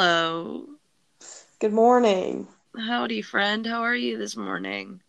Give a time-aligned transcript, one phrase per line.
[0.00, 0.64] Hello.
[1.58, 2.48] Good morning.
[2.74, 3.66] Howdy, friend.
[3.66, 5.02] How are you this morning?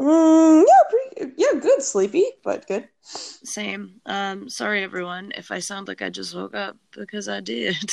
[0.00, 1.82] Mm, yeah, pretty, yeah, good.
[1.82, 2.88] Sleepy, but good.
[3.02, 4.00] Same.
[4.06, 7.76] Um, sorry, everyone, if I sound like I just woke up because I did.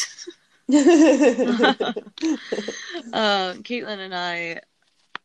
[0.70, 1.92] uh,
[3.60, 4.62] Caitlin and I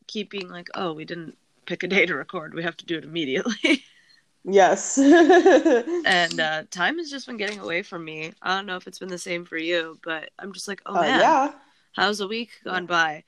[0.07, 2.53] keep being like, oh, we didn't pick a day to record.
[2.53, 3.81] We have to do it immediately.
[4.45, 4.97] yes.
[6.03, 8.33] and uh, time has just been getting away from me.
[8.41, 10.95] I don't know if it's been the same for you, but I'm just like, oh
[10.95, 11.53] Uh, man, yeah,
[11.93, 13.23] how's a week gone by?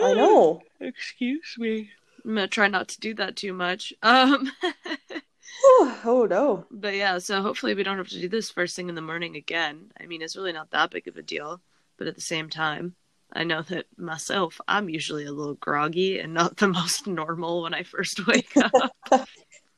[0.00, 0.66] I know.
[0.80, 1.92] Excuse me.
[2.24, 3.92] I'm gonna try not to do that too much.
[4.02, 4.50] Um,
[6.04, 6.66] oh no.
[6.70, 9.36] but yeah, so hopefully we don't have to do this first thing in the morning
[9.36, 9.90] again.
[10.00, 11.60] I mean, it's really not that big of a deal,
[11.96, 12.94] but at the same time,
[13.32, 17.74] I know that myself, I'm usually a little groggy and not the most normal when
[17.74, 18.72] I first wake up.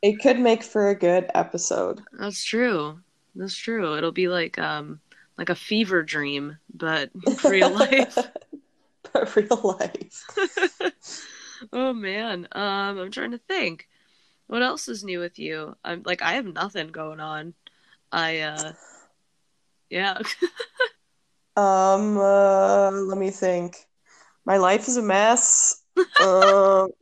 [0.02, 2.02] It could make for a good episode.
[2.12, 3.00] That's true.
[3.34, 3.96] That's true.
[3.96, 5.00] It'll be like um
[5.38, 7.10] like a fever dream, but
[7.44, 8.18] real life.
[9.12, 10.24] But real life.
[11.72, 12.48] oh man.
[12.52, 13.86] Um I'm trying to think.
[14.46, 15.76] What else is new with you?
[15.84, 17.52] I'm like I have nothing going on.
[18.10, 18.72] I uh
[19.90, 20.18] yeah.
[21.56, 23.76] Um, uh, let me think.
[24.44, 25.82] My life is a mess.
[25.96, 26.92] Um, Sorry.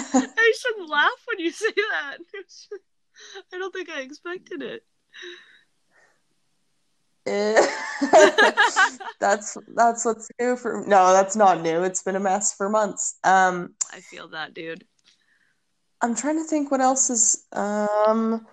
[0.14, 2.18] I shouldn't laugh when you say that.
[3.52, 4.82] I don't think I expected it.
[7.26, 7.66] eh.
[9.20, 10.84] that's that's what's new for.
[10.86, 11.82] No, that's not new.
[11.82, 13.16] It's been a mess for months.
[13.24, 14.84] Um, I feel that, dude.
[16.00, 17.44] I'm trying to think what else is.
[17.52, 18.46] Um,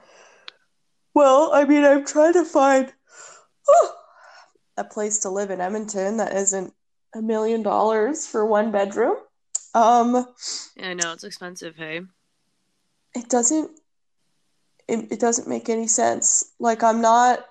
[1.14, 2.92] well, I mean, I'm trying to find
[4.78, 6.74] a place to live in Edmonton that isn't
[7.16, 9.16] a million dollars for one bedroom.
[9.76, 10.26] Um,
[10.78, 12.02] Yeah, I know it's expensive, hey.
[13.14, 13.72] it doesn't.
[14.88, 16.54] It, it doesn't make any sense.
[16.60, 17.46] Like I'm not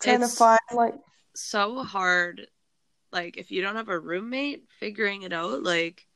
[0.00, 0.94] trying It's- to find like
[1.34, 2.46] So hard.
[3.10, 6.06] Like if you don't have a roommate, figuring it out, like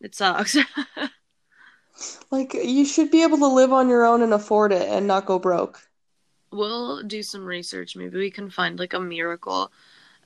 [0.00, 0.56] it sucks.
[2.30, 5.26] like you should be able to live on your own and afford it and not
[5.26, 5.80] go broke.
[6.52, 7.96] we'll do some research.
[7.96, 9.72] Maybe we can find like a miracle.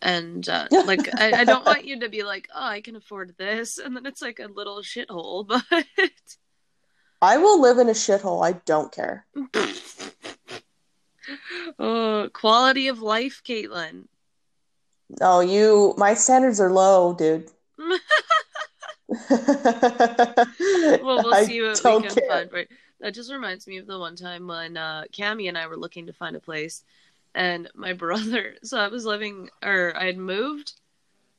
[0.02, 3.34] And uh, like, I, I don't want you to be like, oh, I can afford
[3.36, 5.48] this, and then it's like a little shithole.
[7.20, 8.46] But I will live in a shithole.
[8.46, 9.26] I don't care.
[11.78, 14.04] oh, quality of life, Caitlin.
[15.20, 15.94] No, you.
[15.96, 17.50] My standards are low, dude.
[17.78, 17.98] well,
[21.24, 22.28] we'll see what we can care.
[22.28, 22.52] find.
[22.52, 22.68] Right.
[23.00, 26.06] That just reminds me of the one time when uh, Cammy and I were looking
[26.06, 26.84] to find a place,
[27.38, 28.56] and my brother.
[28.62, 30.74] So I was living, or I had moved.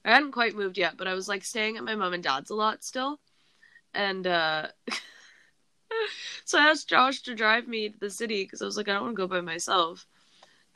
[0.03, 2.49] I hadn't quite moved yet, but I was like staying at my mom and dad's
[2.49, 3.19] a lot still,
[3.93, 4.67] and uh,
[6.45, 8.93] so I asked Josh to drive me to the city because I was like, I
[8.93, 10.07] don't want to go by myself.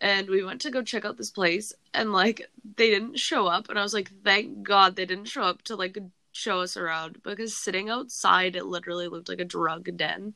[0.02, 3.70] And we went to go check out this place, and like they didn't show up,
[3.70, 5.98] and I was like, thank God they didn't show up to like
[6.34, 10.34] show us around because sitting outside it literally looked like a drug den.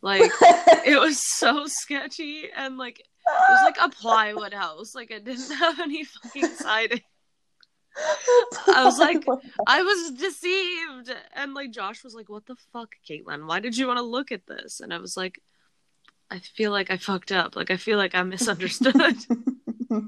[0.00, 0.30] Like
[0.86, 4.94] it was so sketchy and like it was like a plywood house.
[4.94, 7.00] Like it didn't have any fucking siding.
[8.74, 9.24] I was like-
[9.66, 11.14] I was deceived.
[11.34, 13.46] And like Josh was like, What the fuck, Caitlin?
[13.46, 14.80] Why did you want to look at this?
[14.80, 15.40] And I was like,
[16.30, 17.56] I feel like I fucked up.
[17.56, 18.94] Like I feel like I misunderstood.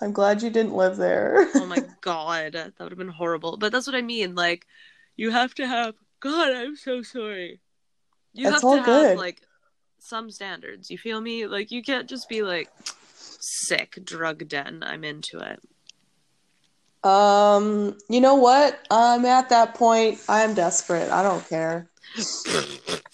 [0.00, 1.48] I'm glad you didn't live there.
[1.54, 2.52] oh my god.
[2.52, 3.56] That would have been horrible.
[3.56, 4.34] But that's what I mean.
[4.34, 4.66] Like
[5.16, 7.60] you have to have God, I'm so sorry.
[8.34, 9.18] You It's have all to have good.
[9.18, 9.40] like
[9.98, 10.90] some standards.
[10.90, 11.46] You feel me?
[11.46, 12.70] Like you can't just be like
[13.14, 14.82] sick drug den.
[14.82, 15.60] I'm into it.
[17.08, 18.78] Um, you know what?
[18.90, 20.20] I'm at that point.
[20.28, 21.10] I'm desperate.
[21.10, 21.90] I don't care.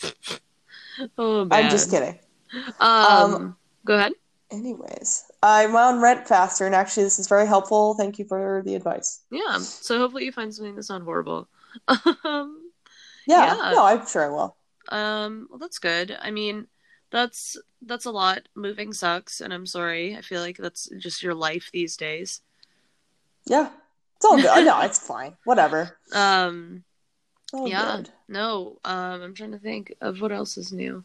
[1.18, 1.64] Oh man.
[1.64, 2.18] I'm just kidding.
[2.78, 4.12] Um, Um, go ahead.
[4.52, 7.94] Anyways, I'm on Rent Faster, and actually, this is very helpful.
[7.94, 9.22] Thank you for the advice.
[9.30, 9.58] Yeah.
[9.58, 11.48] So hopefully you find something that's not horrible.
[11.88, 12.70] um,
[13.26, 13.70] Yeah, Yeah.
[13.72, 14.56] no, I'm sure I will.
[14.90, 16.16] um, well, that's good.
[16.20, 16.68] I mean,
[17.14, 18.48] that's that's a lot.
[18.56, 20.16] Moving sucks, and I'm sorry.
[20.16, 22.40] I feel like that's just your life these days.
[23.46, 23.70] Yeah,
[24.16, 24.64] it's all good.
[24.66, 25.36] no, it's fine.
[25.44, 25.96] Whatever.
[26.12, 26.82] Um,
[27.52, 27.96] all yeah.
[27.98, 28.10] good.
[28.28, 28.78] No.
[28.84, 31.04] Um, I'm trying to think of what else is new.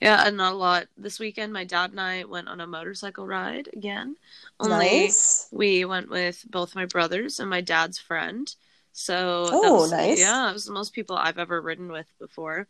[0.00, 0.86] Yeah, and not a lot.
[0.96, 4.16] This weekend, my dad and I went on a motorcycle ride again.
[4.60, 5.48] Only Nice.
[5.52, 8.52] we went with both my brothers and my dad's friend.
[8.92, 10.18] So Oh, was- nice.
[10.20, 12.66] Yeah, it was the most people I've ever ridden with before.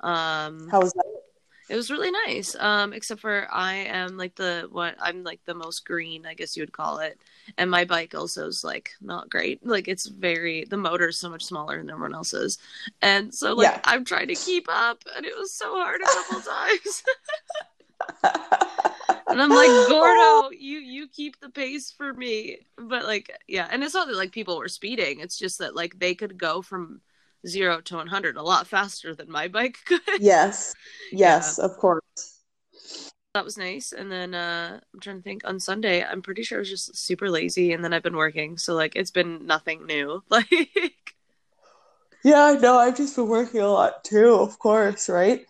[0.00, 1.21] Um, How was that?
[1.68, 2.54] It was really nice.
[2.56, 6.56] Um, except for I am like the what I'm like the most green, I guess
[6.56, 7.18] you would call it,
[7.58, 9.64] and my bike also is like not great.
[9.66, 12.58] Like it's very the motor is so much smaller than everyone else's,
[13.00, 13.80] and so like Yeah.
[13.84, 17.02] I'm trying to keep up, and it was so hard a couple times.
[19.28, 22.58] And I'm like, Gordo, you you keep the pace for me.
[22.76, 25.20] But like, yeah, and it's not that like people were speeding.
[25.20, 27.00] It's just that like they could go from
[27.46, 30.00] zero to 100 a lot faster than my bike could.
[30.18, 30.74] Yes.
[31.12, 32.02] Yes, of course.
[33.34, 33.92] That was nice.
[33.92, 36.96] And then uh I'm trying to think on Sunday, I'm pretty sure I was just
[36.96, 38.58] super lazy and then I've been working.
[38.58, 40.22] So like it's been nothing new.
[40.30, 41.14] Like
[42.24, 45.46] Yeah, no, I've just been working a lot too, of course, right?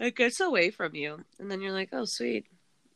[0.00, 1.24] it gets away from you.
[1.38, 2.46] And then you're like, oh sweet.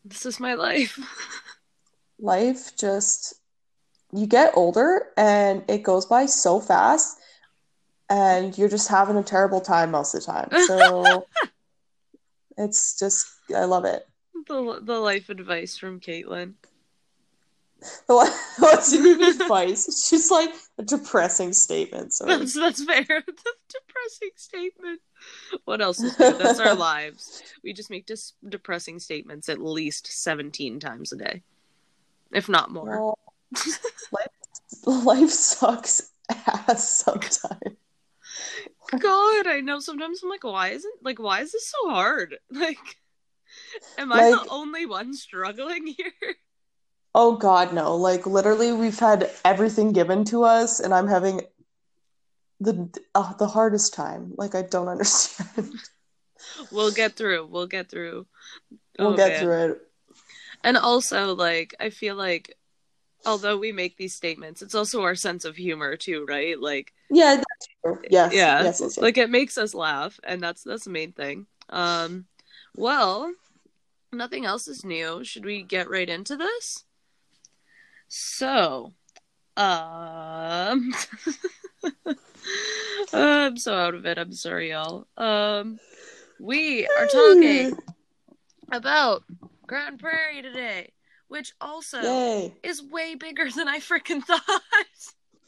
[0.04, 0.98] This is my life.
[2.18, 3.34] Life just
[4.12, 7.18] you get older and it goes by so fast
[8.08, 10.48] and you're just having a terrible time most of the time.
[10.66, 11.26] So
[12.56, 14.06] it's just I love it.
[14.48, 16.54] the the life advice from Caitlin.
[18.06, 19.86] What's even advice?
[19.86, 22.14] It's just like a depressing statement.
[22.14, 23.04] So That's that's fair.
[23.04, 25.00] Depressing statement.
[25.66, 26.38] What else is new?
[26.38, 27.42] That's our lives.
[27.62, 31.42] We just make dis- depressing statements at least 17 times a day.
[32.32, 32.98] If not more.
[32.98, 33.18] well,
[34.10, 37.76] life, life sucks ass sometimes.
[38.98, 42.36] God, I know sometimes I'm like, why isn't like why is this so hard?
[42.50, 42.78] Like
[43.98, 46.12] am I Like- the only one struggling here?
[47.14, 47.96] Oh God, no!
[47.96, 51.40] Like literally, we've had everything given to us, and I'm having
[52.60, 54.34] the uh, the hardest time.
[54.36, 55.72] Like I don't understand.
[56.70, 57.46] We'll get through.
[57.46, 58.26] We'll get through.
[58.98, 59.40] we'll Oh, get man.
[59.40, 59.80] through it.
[60.62, 62.54] And also, like, I feel like
[63.24, 66.60] although we make these statements, it's also our sense of humor too, right?
[66.60, 67.68] Like Yeah, that's.
[68.10, 68.62] Yes, Yeah.
[68.62, 68.98] yes, yes, yes.
[68.98, 71.46] like it makes us laugh and that's that's the main thing.
[71.70, 72.26] Um
[72.76, 73.32] well,
[74.12, 75.24] nothing else is new.
[75.24, 76.84] Should we get right into this?
[78.08, 78.92] So,
[79.56, 80.92] um
[83.12, 84.18] I'm so out of it.
[84.18, 85.06] I'm sorry, y'all.
[85.16, 85.78] Um
[86.38, 87.76] we are talking
[88.70, 89.22] about
[89.66, 90.92] Grande Prairie today,
[91.28, 92.54] which also Yay!
[92.62, 94.42] is way bigger than I freaking thought.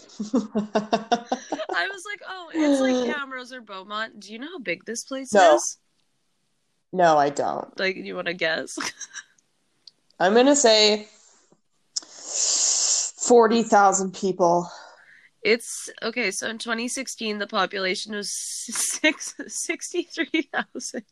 [0.00, 4.20] I was like, oh, it's like Camrose or Beaumont.
[4.20, 5.56] Do you know how big this place No.
[5.56, 5.78] is?
[6.92, 7.78] no, I don't.
[7.78, 8.78] Like, you want to guess?
[10.20, 11.06] I'm gonna say
[12.00, 14.68] forty thousand people.
[15.42, 16.32] It's okay.
[16.32, 21.04] So in 2016, the population was six sixty-three thousand.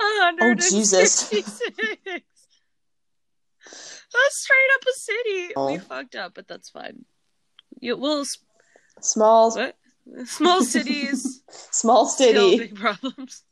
[0.00, 1.28] Oh, Jesus.
[3.64, 5.46] That's straight up a city.
[5.48, 5.78] We Oh.
[5.80, 7.04] fucked up, but that's fine.
[7.80, 8.24] You will
[9.00, 9.76] Small, what?
[10.26, 12.58] Small cities, small city.
[12.58, 13.42] big problems.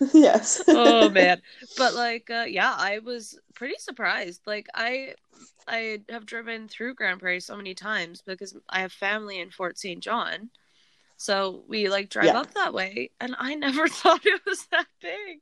[0.14, 0.62] yes.
[0.68, 1.42] oh man
[1.76, 5.12] but like uh, yeah i was pretty surprised like i
[5.68, 9.78] i have driven through grande prairie so many times because i have family in fort
[9.78, 10.48] st john
[11.18, 12.38] so we like drive Yeah.
[12.40, 15.40] up that way and i never thought it was that big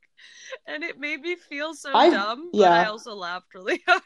[0.67, 4.01] and it made me feel so I- dumb but i also laughed really hard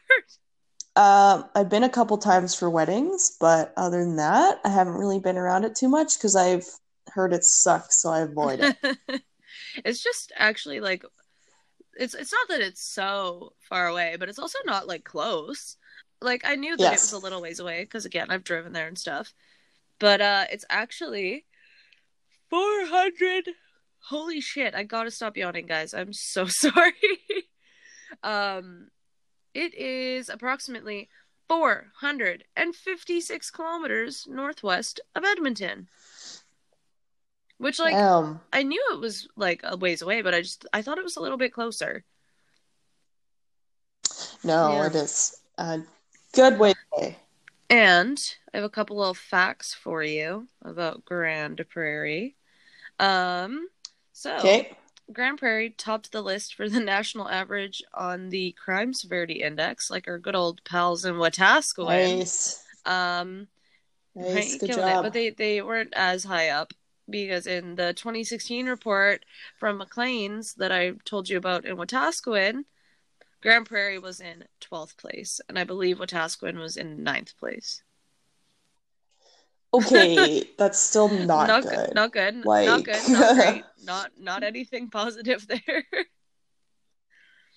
[0.98, 5.20] Um, I've been a couple times for weddings, but other than that, I haven't really
[5.20, 6.66] been around it too much because I've
[7.12, 8.98] heard it sucks, so I avoid it.
[9.84, 11.04] it's just actually like
[11.96, 15.76] it's it's not that it's so far away, but it's also not like close.
[16.20, 18.88] Like I knew that it was a little ways away because again, I've driven there
[18.88, 19.32] and stuff.
[20.00, 21.44] But uh it's actually
[22.50, 23.50] 400
[24.00, 25.94] Holy shit, I got to stop yawning, guys.
[25.94, 26.92] I'm so sorry.
[28.24, 28.88] um
[29.58, 31.08] it is approximately
[31.48, 35.88] 456 kilometers northwest of Edmonton.
[37.58, 40.82] Which like Um, I knew it was like a ways away, but I just I
[40.82, 42.04] thought it was a little bit closer.
[44.44, 44.86] no, Yeah.
[44.86, 45.80] it is a
[46.32, 46.74] good way.
[47.70, 48.18] And
[48.54, 52.36] I have a couple of facts for you about Grande Prairie.
[52.98, 53.68] Um,
[54.12, 54.76] so Okay.
[55.12, 60.06] Grande Prairie topped the list for the national average on the crime severity index, like
[60.08, 62.18] our good old pals in Wetaskiwin.
[62.18, 62.62] Nice.
[62.84, 63.48] Um,
[64.18, 64.56] Nice.
[64.56, 65.04] Good killing it, job.
[65.04, 66.72] but they they weren't as high up
[67.08, 69.24] because in the 2016 report
[69.58, 72.64] from Maclean's that I told you about in Wetaskiwin,
[73.40, 77.82] Grande Prairie was in 12th place, and I believe Wetaskiwin was in 9th place.
[79.72, 81.70] Okay, that's still not, good.
[81.70, 81.94] good.
[81.94, 82.36] Not good.
[82.44, 83.08] not good.
[83.08, 83.64] Not great.
[83.84, 85.84] Not not anything positive there.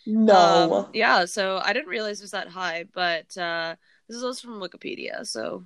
[0.05, 0.85] No.
[0.85, 3.75] Um, yeah, so I didn't realize it was that high, but uh,
[4.07, 5.65] this is also from Wikipedia, so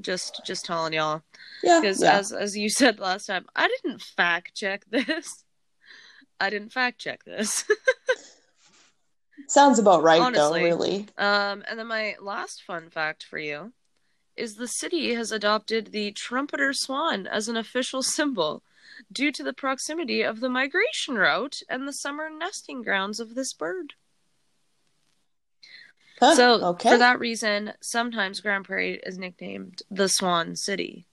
[0.00, 1.22] just just telling y'all.
[1.64, 1.80] yeah.
[1.80, 2.16] because yeah.
[2.16, 5.44] as as you said last time, I didn't fact check this.
[6.40, 7.64] I didn't fact check this.
[9.48, 10.60] Sounds about right honestly.
[10.60, 11.08] though, really.
[11.18, 13.72] um, and then my last fun fact for you
[14.36, 18.62] is the city has adopted the trumpeter swan as an official symbol.
[19.12, 23.52] due to the proximity of the migration route and the summer nesting grounds of this
[23.52, 23.94] bird.
[26.20, 26.90] Huh, so, okay.
[26.90, 31.06] for that reason, sometimes Grande Prairie is nicknamed the Swan City.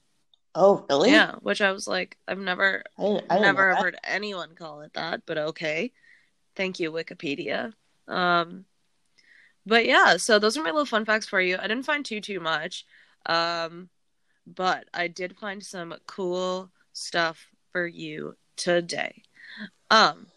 [0.54, 1.12] oh, really?
[1.12, 5.22] Yeah, which I was like, I've never, I, I never heard anyone call it that,
[5.25, 5.92] but okay.
[6.56, 7.74] Thank you, Wikipedia.
[8.08, 8.66] Um,
[9.66, 11.58] but yeah, so those are my little fun facts for you.
[11.58, 12.86] I didn't find too too much,
[13.25, 13.90] um,
[14.48, 19.24] but I did find some cool stuff for you today.
[19.90, 20.28] Um,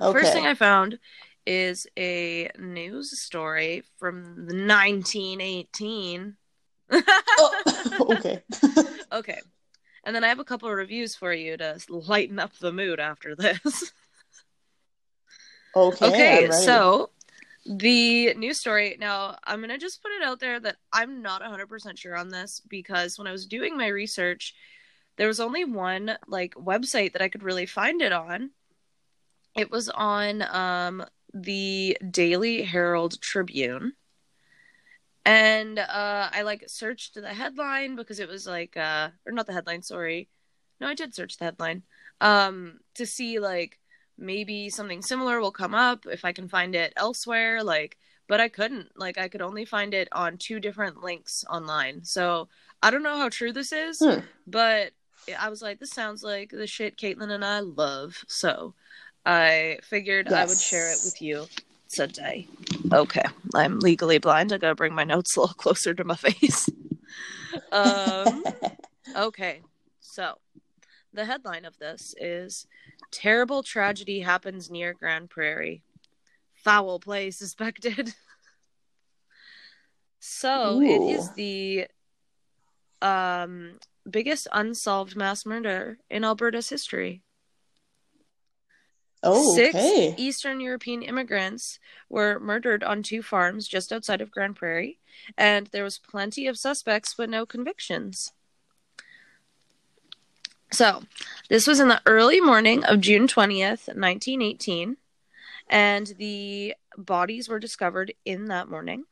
[0.00, 0.20] Okay.
[0.20, 0.98] first thing I found
[1.46, 6.36] is a news story from 1918.
[7.38, 7.62] Oh,
[8.00, 8.42] okay.
[9.12, 9.40] okay.
[10.04, 13.00] And then I have a couple of reviews for you to lighten up the mood
[13.00, 13.92] after this.
[15.74, 16.06] okay.
[16.06, 17.10] okay, so
[17.68, 18.96] the news story.
[18.98, 22.30] Now, I'm going to just put it out there that I'm not 100% sure on
[22.30, 24.54] this because when I was doing my research,
[25.16, 28.50] there was only one like website that I could really find it on.
[29.54, 33.94] It was on um the Daily Herald Tribune.
[35.26, 39.52] And uh I like searched the headline because it was like uh or not the
[39.52, 40.28] headline, sorry.
[40.80, 41.82] No, I did search the headline.
[42.20, 43.80] Um to see like
[44.18, 47.96] maybe something similar will come up if I can find it elsewhere like
[48.28, 48.90] but I couldn't.
[48.96, 52.04] Like I could only find it on two different links online.
[52.04, 52.48] So
[52.82, 54.20] I don't know how true this is, Hmm.
[54.46, 54.92] but
[55.38, 58.24] I was like, this sounds like the shit Caitlin and I love.
[58.28, 58.74] So
[59.26, 61.46] I figured I would share it with you
[61.88, 62.46] today.
[62.92, 64.52] Okay, I'm legally blind.
[64.52, 66.68] I gotta bring my notes a little closer to my face.
[67.72, 68.44] um,
[69.16, 69.62] okay,
[70.00, 70.36] so
[71.18, 72.68] the headline of this is
[73.10, 75.82] Terrible Tragedy Happens Near Grande Prairie.
[76.54, 78.14] Foul play suspected.
[80.20, 81.88] so it is the
[83.02, 87.24] um biggest unsolved mass murder in Alberta's history.
[89.24, 90.14] oh, Six okay.
[90.16, 95.00] Eastern European immigrants were murdered on two farms just outside of Grande Prairie,
[95.36, 98.32] and there was plenty of suspects but no convictions.
[100.70, 101.02] So,
[101.48, 104.96] this was in the early morning of June 20th, 1918,
[105.70, 109.04] and the bodies were discovered in that morning.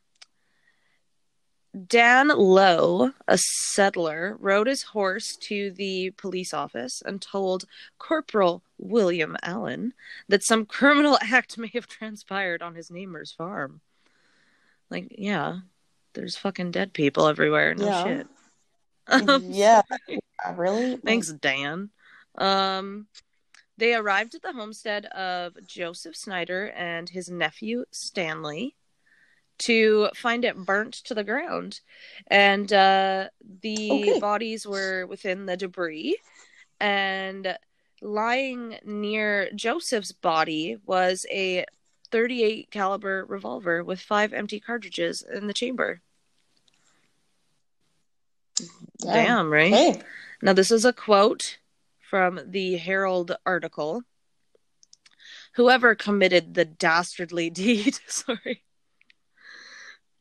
[1.87, 7.65] Dan Lowe, a settler, rode his horse to the police office and told
[7.99, 9.93] Corporal William Allen
[10.27, 13.81] that some criminal act may have transpired on his neighbor's farm.
[14.89, 15.59] Like, yeah,
[16.13, 17.75] there's fucking dead people everywhere.
[17.75, 18.03] No Yeah.
[18.03, 18.27] shit.
[19.09, 19.41] Um,
[20.45, 20.53] yeah.
[20.55, 20.97] Really?
[20.97, 21.89] Thanks, Dan.
[22.37, 23.07] Um,
[23.77, 28.75] they arrived at the homestead of Joseph Snyder and his nephew Stanley
[29.59, 31.79] to find it burnt to the ground,
[32.27, 33.29] and uh,
[33.63, 34.19] the Okay.
[34.19, 36.17] bodies were within the debris.
[36.79, 37.57] And
[38.01, 41.65] lying near Joseph's body was a
[42.11, 46.01] 38 caliber revolver with five empty cartridges in the chamber.
[49.03, 49.13] Yeah.
[49.13, 49.73] Damn, right?
[49.73, 50.01] Okay.
[50.41, 51.57] Now, this is a quote
[51.99, 54.03] from the Herald article.
[55.55, 58.63] Whoever committed the dastardly deed, sorry.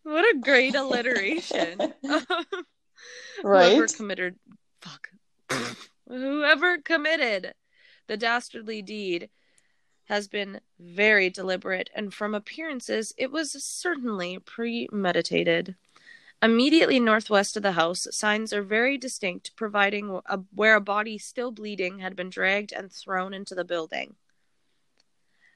[0.03, 1.95] What a great alliteration.
[3.39, 3.73] Um, right.
[3.73, 4.37] Whoever committed,
[4.81, 5.09] fuck.
[6.09, 7.53] Whoever committed
[8.09, 9.29] the dastardly deed
[10.07, 15.77] has been very deliberate, and from appearances, it was certainly premeditated.
[16.47, 21.51] Immediately northwest of the house, signs are very distinct, providing a, where a body still
[21.51, 24.15] bleeding had been dragged and thrown into the building.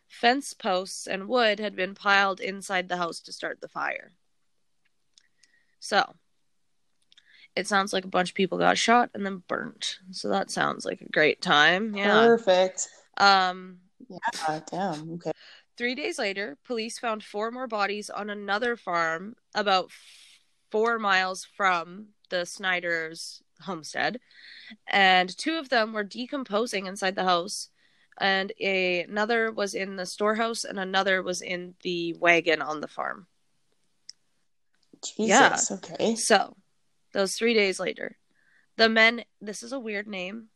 [0.08, 4.14] Fence posts and wood had been piled inside the house to start the fire.
[5.78, 6.16] So,
[7.54, 10.00] it sounds like a bunch of people got shot and then burnt.
[10.10, 11.94] So that sounds like a great time.
[11.94, 12.26] Yeah.
[12.26, 12.88] Perfect.
[13.16, 13.78] Um,
[14.08, 14.60] Yeah.
[14.68, 15.12] Damn.
[15.12, 15.30] Okay.
[15.76, 19.92] Three days later, police found four more bodies on another farm about
[20.70, 24.20] four miles from the Snyder's homestead,
[24.86, 27.68] and two of them were decomposing inside the house,
[28.18, 32.88] and a- another was in the storehouse, and another was in the wagon on the
[32.88, 33.26] farm.
[35.16, 35.70] Jesus.
[35.70, 36.14] Okay.
[36.14, 36.56] So,
[37.12, 38.16] those three days later,
[38.76, 39.24] the men.
[39.40, 40.48] This is a weird name.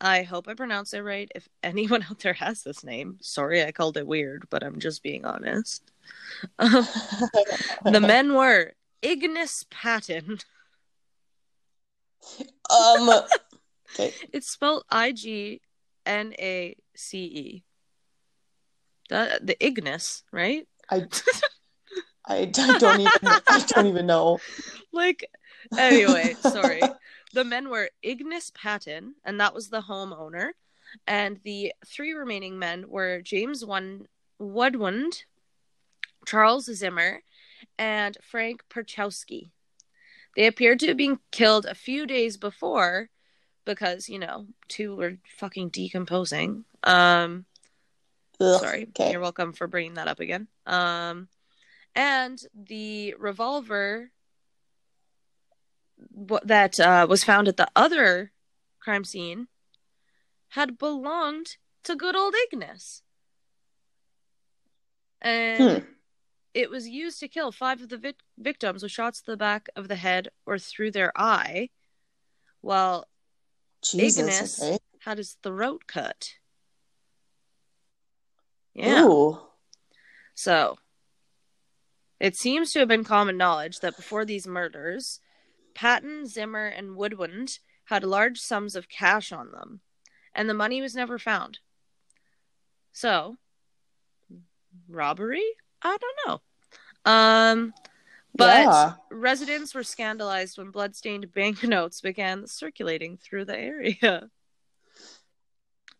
[0.00, 1.30] I hope I pronounce it right.
[1.34, 5.02] If anyone out there has this name, sorry I called it weird, but I'm just
[5.02, 5.90] being honest.
[6.58, 10.38] the men were Ignis Patton.
[12.70, 13.10] um.
[13.92, 14.14] Okay.
[14.32, 15.60] It's spelled I G
[16.06, 17.64] N A C E.
[19.08, 20.66] The the Ignis, right?
[20.90, 21.06] I.
[22.24, 23.10] I, I don't even.
[23.48, 24.38] I don't even know.
[24.92, 25.28] Like,
[25.76, 26.80] anyway, sorry.
[27.34, 30.50] the men were Ignis Patton, and that was the homeowner,
[31.08, 34.06] and the three remaining men were James One
[34.38, 35.24] Woodwind,
[36.24, 37.22] Charles Zimmer,
[37.78, 39.50] and Frank Perchowski.
[40.36, 43.10] They appeared to have been killed a few days before
[43.64, 46.64] because, you know, two were fucking decomposing.
[46.84, 47.46] Um
[48.40, 48.86] Ugh, sorry.
[48.88, 49.12] Okay.
[49.12, 50.48] You're welcome for bringing that up again.
[50.66, 51.28] Um
[51.94, 54.10] and the revolver
[56.44, 58.32] that uh, was found at the other
[58.80, 59.48] crime scene
[60.48, 63.02] had belonged to good old Ignis.
[65.20, 65.92] And Hmm.
[66.54, 69.68] It was used to kill five of the vic- victims with shots to the back
[69.76, 71.70] of the head or through their eye,
[72.60, 73.06] while
[73.82, 74.18] Jesus.
[74.18, 74.78] Ignis Okay.
[75.00, 76.34] had his throat cut.
[78.74, 79.04] Yeah.
[79.04, 79.40] Ooh.
[80.34, 80.78] So,
[82.20, 85.20] it seems to have been common knowledge that before these murders,
[85.74, 89.80] Patton, Zimmer, and Woodwind had large sums of cash on them,
[90.34, 91.58] and the money was never found.
[92.92, 93.36] So,
[94.88, 95.44] robbery?
[95.82, 97.10] I don't know.
[97.12, 97.74] Um,
[98.34, 98.92] but yeah.
[99.10, 104.30] residents were scandalized when bloodstained banknotes began circulating through the area.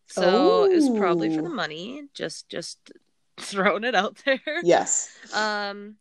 [0.07, 2.93] So it was probably for the money, just just
[3.39, 4.41] throwing it out there.
[4.63, 5.17] Yes.
[5.35, 5.97] Um,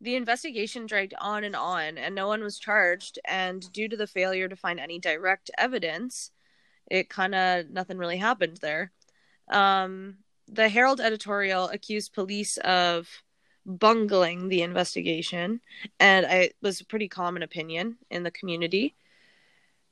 [0.00, 3.18] the investigation dragged on and on, and no one was charged.
[3.26, 6.30] And due to the failure to find any direct evidence,
[6.90, 8.90] it kind of nothing really happened there.
[9.50, 10.16] Um,
[10.52, 13.08] the Herald editorial accused police of
[13.64, 15.60] bungling the investigation,
[15.98, 18.94] and I, it was a pretty common opinion in the community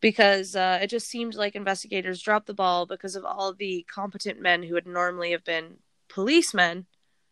[0.01, 4.41] because uh, it just seemed like investigators dropped the ball because of all the competent
[4.41, 6.87] men who would normally have been policemen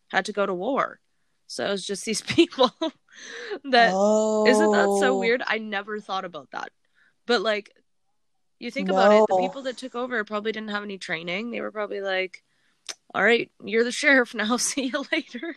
[0.09, 1.01] had to go to war.
[1.47, 2.71] So it was just these people
[3.64, 4.45] that oh.
[4.45, 5.43] not that so weird?
[5.47, 6.71] I never thought about that.
[7.27, 7.71] But like
[8.59, 11.51] you think about it, the people that took over probably didn't have any training.
[11.51, 12.43] They were probably like,
[13.14, 15.57] All right, you're the sheriff now, see you later.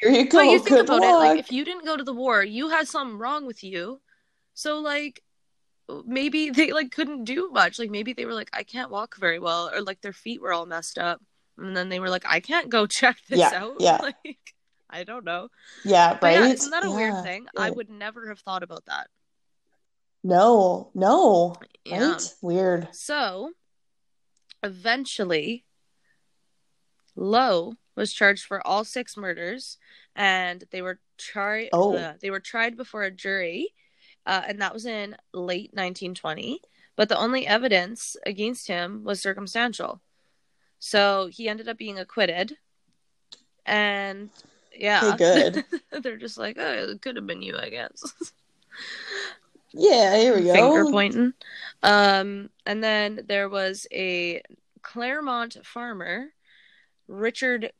[0.00, 0.38] Here you go.
[0.38, 1.04] but you think Good about luck.
[1.04, 4.00] it, like if you didn't go to the war, you had something wrong with you.
[4.54, 5.22] So like
[6.06, 7.78] maybe they like couldn't do much.
[7.78, 10.52] Like maybe they were like, I can't walk very well, or like their feet were
[10.52, 11.22] all messed up.
[11.58, 13.78] And then they were like, I can't go check this Yeah, out.
[13.78, 13.98] yeah.
[14.00, 14.38] Like
[14.90, 15.48] I don't know.
[15.84, 16.34] yeah, But right.
[16.34, 17.46] yeah, isn't that a weird Yeah, thing?
[17.56, 19.08] I would never have thought about that.
[20.22, 21.56] No, no.
[21.84, 22.20] Yeah.
[22.20, 22.34] Right?
[22.40, 22.88] Weird.
[22.90, 23.52] So
[24.62, 25.64] eventually,
[27.16, 29.78] Lowe was charged for all six murders,
[30.14, 31.70] and they were tried.
[31.72, 32.14] Oh.
[32.20, 33.74] they were tried before a jury,
[34.26, 36.60] uh, and that was in late 1920.
[36.96, 40.00] But the only evidence against him was circumstantial,
[40.78, 42.56] so he ended up being acquitted.
[43.66, 44.30] And
[44.74, 45.64] yeah, Okay, good.
[46.02, 48.02] they're just like, oh, it could have been you, I guess.
[49.72, 50.52] Yeah, here we go.
[50.54, 51.32] finger pointing.
[51.82, 54.42] Um, and then there was a
[54.82, 56.28] Clairmont farmer,
[57.06, 57.72] Richard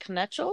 [0.00, 0.52] Knetchel,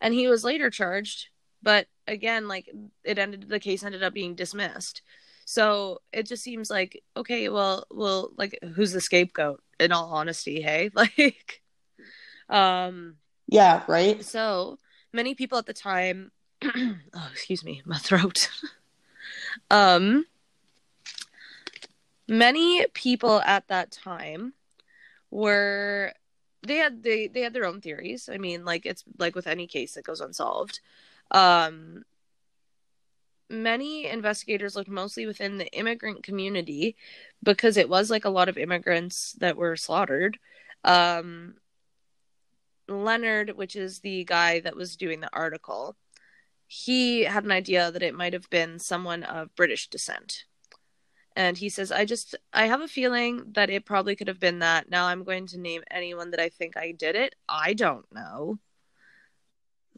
[0.00, 1.28] and he was later charged,
[1.62, 2.70] but again, like
[3.04, 5.02] it ended, the case ended up being dismissed.
[5.44, 9.62] So it just seems like okay, well, well, like who's the scapegoat?
[9.80, 11.60] In all honesty, hey, like,
[12.48, 13.16] um,
[13.48, 14.22] Yeah, right?
[14.24, 14.78] so
[15.12, 16.30] many people at the time
[16.64, 18.48] oh excuse me my throat
[19.70, 20.24] um
[22.28, 24.54] many people at that time
[25.30, 26.12] were
[26.62, 28.28] they had they they had their own theories.
[28.32, 30.80] I mean like it's like with any case that goes unsolved.
[31.30, 32.04] Um
[33.50, 36.96] many investigators looked mostly within the immigrant community
[37.42, 40.38] because it was like a lot of immigrants that were slaughtered.
[40.84, 41.56] Um
[42.88, 45.96] Leonard, which is the guy that was doing the article,
[46.72, 50.44] he had an idea that it might have been someone of British descent.
[51.36, 54.60] And he says, I just, I have a feeling that it probably could have been
[54.60, 54.88] that.
[54.88, 57.34] Now I'm going to name anyone that I think I did it.
[57.48, 58.58] I don't know.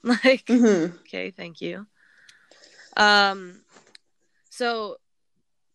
[0.03, 1.87] Like, hmm okay, thank you.
[2.95, 3.63] Um,
[4.51, 4.97] so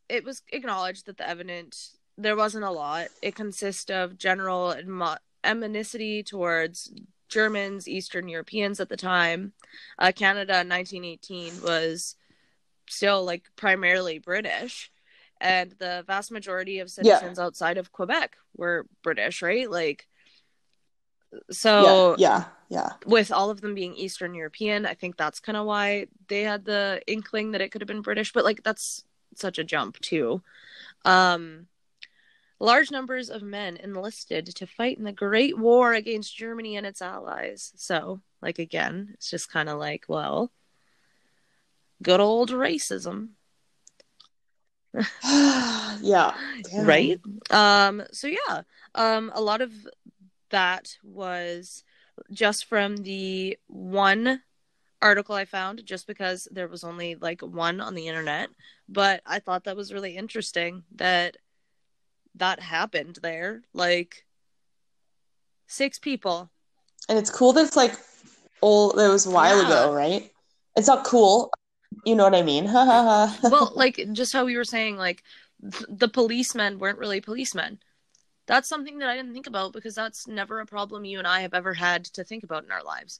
[0.07, 3.07] it was acknowledged that the evidence there wasn't a lot.
[3.23, 5.17] It consists of general admo-
[6.27, 6.91] towards
[7.29, 9.53] Germans, Eastern Europeans at the time.
[9.97, 12.15] Uh, Canada in 1918 was
[12.87, 14.91] still like primarily British,
[15.39, 17.15] and the vast majority of Yeah.
[17.15, 19.69] citizens outside of Quebec were British, right?
[19.69, 20.07] Like,
[21.51, 22.93] so yeah, yeah, yeah.
[23.05, 26.65] with all of them being Eastern European, I think that's kind of why they had
[26.65, 29.03] the inkling that it could have been British, but like that's
[29.35, 30.41] such a jump too.
[31.05, 31.67] Um
[32.59, 37.01] large numbers of men enlisted to fight in the Great War against Germany and its
[37.01, 37.71] allies.
[37.75, 40.51] So, like again, it's just kind of like, well,
[42.01, 43.29] good old racism.
[45.23, 46.33] yeah.
[46.63, 46.85] Damn.
[46.85, 47.19] right
[47.51, 48.61] um so yeah
[48.95, 49.71] um a lot of
[50.49, 51.83] that was
[52.31, 54.41] just from the one
[55.01, 58.49] article i found just because there was only like one on the internet
[58.89, 61.37] but i thought that was really interesting that
[62.39, 64.25] that happened there like
[65.67, 66.49] six people
[67.07, 67.93] And it's cool that it's like
[68.61, 69.65] old that was a while Yeah.
[69.67, 70.31] ago, right?
[70.75, 71.51] It's not cool.
[72.05, 72.65] You know what I mean?
[72.75, 73.03] Ha ha
[73.41, 73.49] ha.
[73.49, 75.23] well like just how we were saying like
[75.61, 77.79] th- the policemen weren't really policemen
[78.47, 81.41] that's something that i didn't think about because that's never a problem you and i
[81.41, 83.19] have ever had to think about in our lives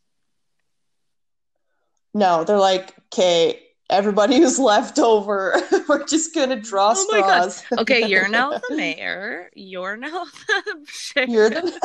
[2.13, 5.56] No, they're like, okay, everybody who's left over,
[5.89, 7.63] we're just gonna draw Oh straws.
[7.80, 9.49] okay you're now the mayor.
[9.56, 11.30] You're now the sheriff.
[11.30, 11.80] You're the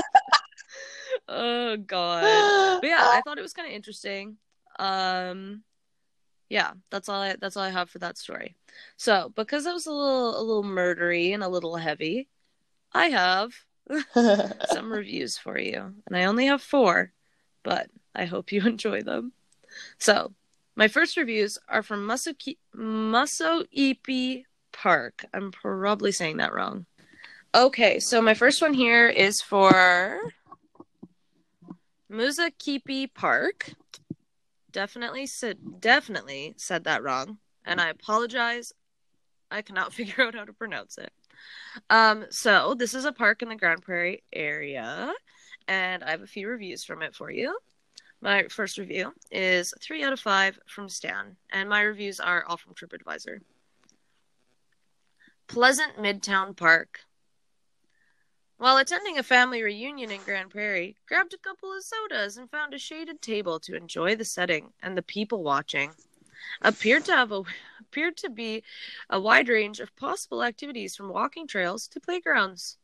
[1.28, 2.80] oh god.
[2.80, 4.36] But yeah i thought it was kind of interesting.
[4.78, 5.62] Um
[6.50, 8.54] yeah that's all i that's all i have for that story.
[8.96, 12.28] So because it was a little a little murdery and a little heavy
[12.92, 13.52] i have
[14.66, 15.94] some reviews for you.
[16.06, 17.12] And i only have four
[17.62, 19.32] but i hope you enjoy them.
[19.98, 20.32] So
[20.76, 22.08] my first reviews are from
[22.76, 25.24] Musoipi Park.
[25.32, 26.86] I'm probably saying that wrong.
[27.54, 30.20] Okay, so my first one here is for
[32.10, 33.70] Musakipi Park.
[34.72, 38.72] Definitely said definitely said that wrong, and I apologize.
[39.50, 41.12] I cannot figure out how to pronounce it.
[41.90, 45.12] Um, so this is a park in the Grande Prairie area,
[45.68, 47.56] and I have a few reviews from it for you.
[48.24, 52.56] My first review is three out of five from Stan, and my reviews are all
[52.56, 53.40] from TripAdvisor.
[55.46, 57.00] Pleasant Midtown Park.
[58.56, 62.72] While attending a family reunion in Grande Prairie, grabbed a couple of sodas and found
[62.72, 65.90] a shaded table to enjoy the setting and the people watching.
[66.62, 67.42] Appeared to have a
[67.78, 68.64] appeared to be
[69.10, 72.78] a wide range of possible activities from walking trails to playgrounds.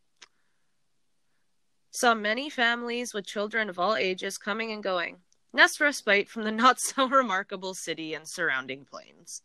[1.90, 5.22] Saw many families with children of all ages coming and going.
[5.52, 9.42] Nest respite from the not so remarkable city and surrounding plains.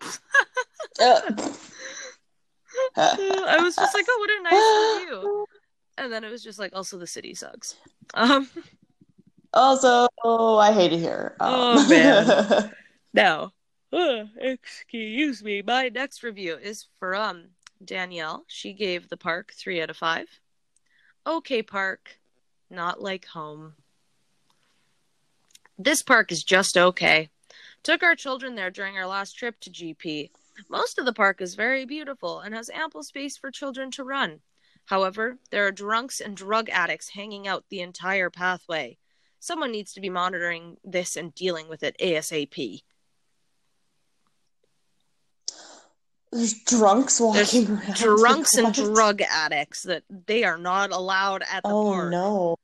[2.96, 5.46] I was just like, oh, what a nice review.
[5.96, 7.76] And then it was just like, also the city sucks.
[8.14, 8.48] Um,
[9.54, 11.36] also, I hate it here.
[11.38, 12.72] Um, Oh, man.
[13.12, 13.52] now,
[13.92, 17.44] uh, excuse me, my next review is from
[17.84, 18.42] Danielle.
[18.48, 20.26] She gave the park three out of five.
[21.24, 22.18] Okay, park,
[22.70, 23.74] not like home.
[25.78, 27.30] This park is just okay.
[27.82, 30.30] Took our children there during our last trip to GP.
[30.70, 34.40] Most of the park is very beautiful and has ample space for children to run.
[34.86, 38.98] However, there are drunks and drug addicts hanging out the entire pathway.
[39.40, 42.82] Someone needs to be monitoring this and dealing with it ASAP.
[46.32, 47.94] There's drunks There's walking around.
[47.96, 52.06] drunks and drug addicts that they are not allowed at the Oh park.
[52.06, 52.56] Oh no.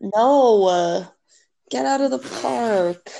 [0.00, 0.64] No.
[0.66, 1.06] uh,
[1.70, 3.10] get out of the park.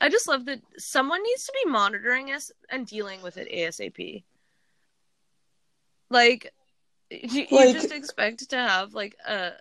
[0.00, 4.24] I just love that someone needs to be monitoring us and dealing with it ASAP.
[6.10, 6.52] Like,
[7.10, 9.52] you, you just expect to have like a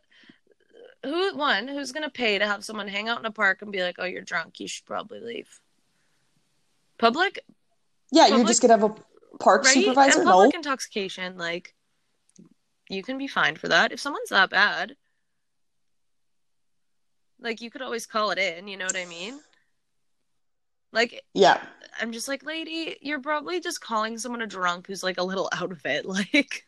[1.04, 3.84] who one who's gonna pay to have someone hang out in a park and be
[3.84, 4.60] like, "Oh, you're drunk.
[4.60, 5.60] You should probably leave."
[6.98, 7.40] Public,
[8.12, 8.96] Yeah, you're just gonna have a
[9.40, 9.74] park right?
[9.74, 10.20] supervisor?
[10.20, 10.32] and No.
[10.32, 11.76] public intoxication, like,
[12.90, 14.96] you can be fined for that if someone's that bad.
[17.40, 18.68] Like, you could always call it in.
[18.68, 19.40] You know what I mean?
[20.92, 21.62] Like, Yeah.
[22.00, 25.50] I'm just like, lady, you're probably just calling someone a drunk who's like a little
[25.54, 26.06] out of it.
[26.06, 26.66] Like,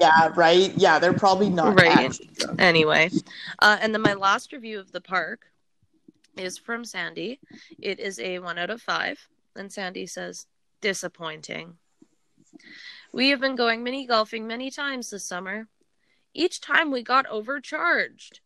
[0.00, 0.72] Yeah, right.
[0.76, 2.12] Yeah, they're probably not Right.
[2.58, 3.10] anyway.
[3.60, 5.46] Uh, and then my last review of the park
[6.36, 7.40] is from Sandy.
[7.78, 9.18] It is a one out of five.
[9.56, 10.46] And Sandy says,
[10.80, 11.76] disappointing.
[13.12, 15.68] We have been going mini golfing many times this summer.
[16.34, 18.40] Each time we got overcharged.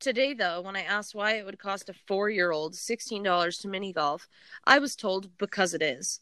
[0.00, 3.68] Today, though, when I asked why it would cost a four year old $16 to
[3.68, 4.28] mini golf,
[4.64, 6.20] I was told because it is.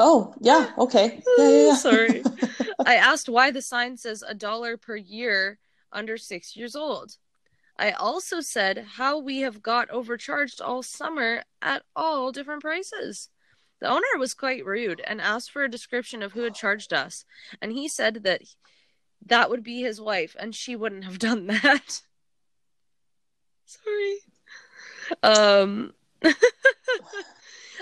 [0.00, 1.22] Oh, yeah, okay.
[1.38, 1.74] Yeah, yeah, yeah.
[1.74, 2.22] Sorry.
[2.86, 5.58] I asked why the sign says a dollar per year
[5.92, 7.16] under six years old.
[7.78, 13.28] I also said how we have got overcharged all summer at all different prices.
[13.80, 17.24] The owner was quite rude and asked for a description of who had charged us,
[17.62, 18.42] and he said that
[19.26, 22.02] that would be his wife and she wouldn't have done that.
[23.64, 24.18] Sorry.
[25.22, 25.94] Um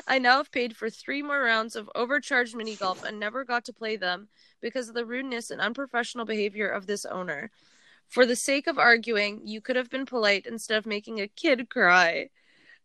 [0.07, 3.65] I now have paid for three more rounds of overcharged mini golf and never got
[3.65, 4.29] to play them
[4.61, 7.51] because of the rudeness and unprofessional behavior of this owner.
[8.09, 11.69] For the sake of arguing, you could have been polite instead of making a kid
[11.71, 12.31] cry.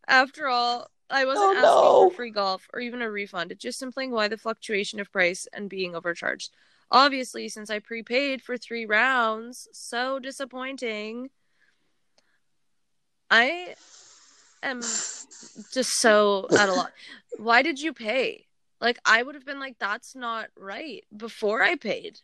[0.08, 2.10] After all, I wasn't Oh, asking no.
[2.10, 3.52] for free golf or even a refund.
[3.52, 6.50] It's just simply why the fluctuation of price and being overcharged.
[6.92, 11.30] Obviously, since I prepaid for three rounds, so disappointing.
[13.30, 13.74] I
[14.62, 16.92] am just so at a lot.
[17.38, 18.44] Why did you pay?
[18.78, 22.20] Like I would have been like, that's not right before I paid.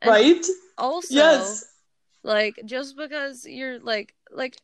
[0.00, 0.46] And right?
[0.78, 1.66] Also, yes.
[2.22, 4.56] like just because you're like like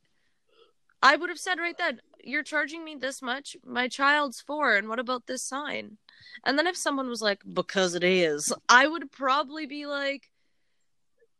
[1.02, 3.56] I would have said right then, you're charging me this much.
[3.64, 5.98] My child's four, and what about this sign?
[6.44, 10.30] And then if someone was like, because it is, I would probably be like,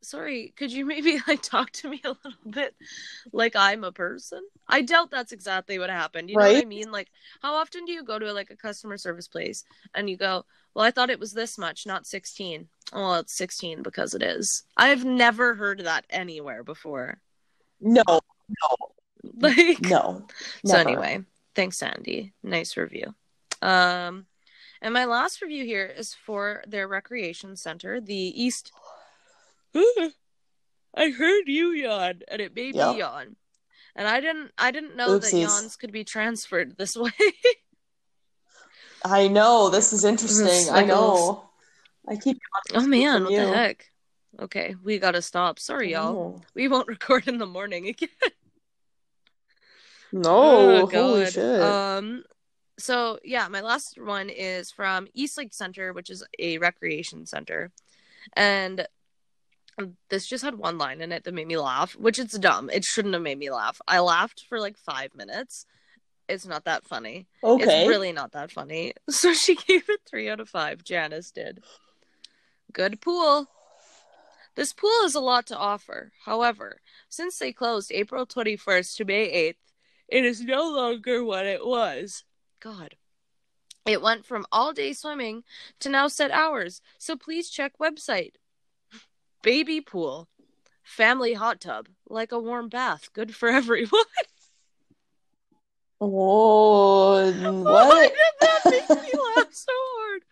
[0.03, 2.75] sorry, could you maybe like talk to me a little bit
[3.33, 4.43] like I'm a person?
[4.69, 6.31] I doubt that's exactly what happened.
[6.31, 6.93] You know what I mean?
[6.93, 7.09] Like,
[7.43, 9.65] how often do you go to like a customer service place
[9.95, 12.69] and you go, well, I thought it was this much, not 16.
[12.93, 14.65] Well, it's 16 because it is.
[14.77, 17.21] I've never heard that anywhere before.
[17.81, 18.77] No, no,
[19.41, 20.27] Like, no.
[20.65, 22.33] so anyway, thanks, Sandy.
[22.43, 23.15] Nice review.
[23.63, 24.27] Um,
[24.81, 28.73] and my last review here is for their recreation center, the East.
[29.75, 32.93] I heard you yawn, and it made Yep.
[32.93, 33.37] me yawn.
[33.97, 37.11] And I didn't, I didn't know that yawns could be transferred this way.
[39.05, 39.71] I know.
[39.71, 40.73] This is interesting.
[40.73, 41.49] I know.
[42.09, 42.39] I keep
[42.75, 43.41] oh man, what you.
[43.41, 43.91] the heck?
[44.41, 45.59] Okay, we gotta stop.
[45.59, 46.17] Sorry, y'all.
[46.17, 46.43] Oh.
[46.55, 48.09] We won't record in the morning again.
[50.13, 51.33] No, Oh, holy God.
[51.33, 51.61] shit.
[51.63, 52.25] Um,
[52.79, 57.71] so yeah, my last one is from Eastlink Center, which is a recreation center,
[58.35, 58.87] and
[60.11, 62.69] this just had one line in it that made me laugh, which it's dumb.
[62.71, 63.81] It shouldn't have made me laugh.
[63.87, 65.67] I laughed for like five minutes.
[66.29, 67.27] It's not that funny.
[67.45, 67.81] okay.
[67.83, 68.93] It's really not that funny.
[69.11, 70.83] So she gave it three out of five.
[70.85, 71.63] Janice did.
[72.73, 73.49] Good pool.
[74.55, 76.11] This pool has a lot to offer.
[76.25, 79.68] However, since they closed April 21st to May 8th,
[80.09, 82.25] it is no longer what it was.
[82.61, 82.97] God.
[83.87, 85.45] It went from all day swimming
[85.81, 86.83] to now set hours.
[86.99, 88.33] So please check website.
[89.43, 90.29] Baby pool.
[90.83, 91.89] Family hot tub.
[92.09, 93.11] Like a warm bath.
[93.13, 93.91] Good for everyone.
[96.01, 97.33] Oh,
[97.65, 98.13] Why what?
[98.13, 100.23] did that make me laugh so hard?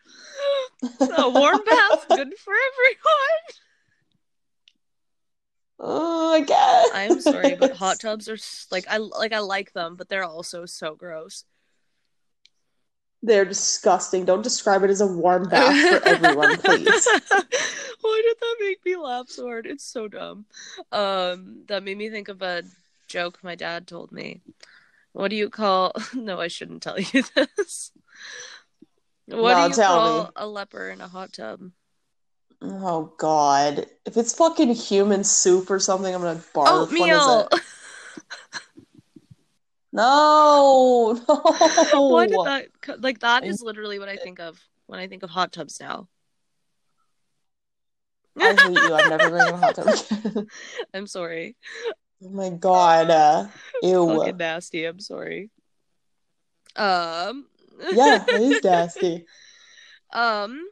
[1.19, 3.43] A warm bath, good for everyone.
[5.81, 6.86] Oh, I guess.
[6.97, 8.39] I'm sorry, but hot tubs are
[8.71, 11.45] like I like I like them, but they're also so gross.
[13.23, 14.25] They're disgusting.
[14.25, 17.07] Don't describe it as a warm bath for everyone, please.
[18.01, 19.67] Why did that make me laugh so hard?
[19.67, 20.45] It's so dumb.
[20.93, 22.63] Um, that made me think of a
[23.09, 24.43] joke my dad told me.
[25.13, 25.93] What do you call?
[26.15, 27.91] No, I shouldn't tell you this.
[29.27, 30.31] What No, do you call me.
[30.37, 31.63] a leper in a hot tub?
[32.63, 33.87] Oh God.
[34.05, 36.99] If it's fucking human soup or something, I'm gonna barf.
[36.99, 37.61] What is it?
[39.93, 42.09] No, no.
[42.11, 42.67] Why did that?
[43.03, 46.09] Like that is literally what I think of when I think of hot tubs now.
[48.39, 48.93] I hate you.
[48.93, 50.47] I'm never going to a hot tub again.
[50.95, 51.57] I'm sorry.
[52.23, 53.11] Oh my God.
[53.11, 53.47] Uh,
[53.83, 54.07] ew.
[54.07, 54.85] Fucking nasty.
[54.85, 55.51] I'm sorry.
[56.77, 57.47] Um.
[57.93, 59.27] Yeah, it is nasty.
[60.13, 60.69] um.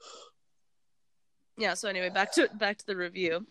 [1.56, 1.74] Yeah.
[1.74, 3.46] So anyway, back to back to the review.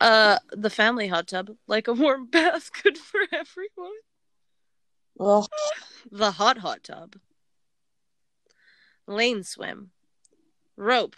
[0.00, 3.92] Uh, the family hot tub, like a warm bath, good for everyone.
[5.16, 5.48] Well,
[6.10, 7.16] The hot hot tub.
[9.06, 9.90] Lane swim.
[10.76, 11.16] Rope.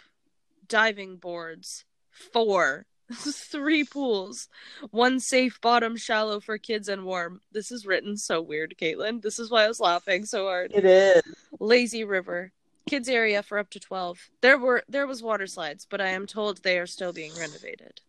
[0.67, 1.85] Diving boards.
[2.11, 2.85] Four.
[3.13, 4.49] Three pools.
[4.89, 7.39] One safe bottom shallow for kids and warm.
[7.51, 9.21] This is written so weird, Caitlin.
[9.21, 10.71] This is why I was laughing so hard.
[10.73, 11.21] it is.
[11.59, 12.51] Lazy river.
[12.87, 14.29] Kids area for up to twelve.
[14.41, 18.01] There were there was water slides, but I am told they are still being renovated.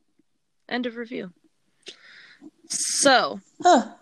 [0.68, 1.32] End of review.
[2.68, 3.92] So Huh.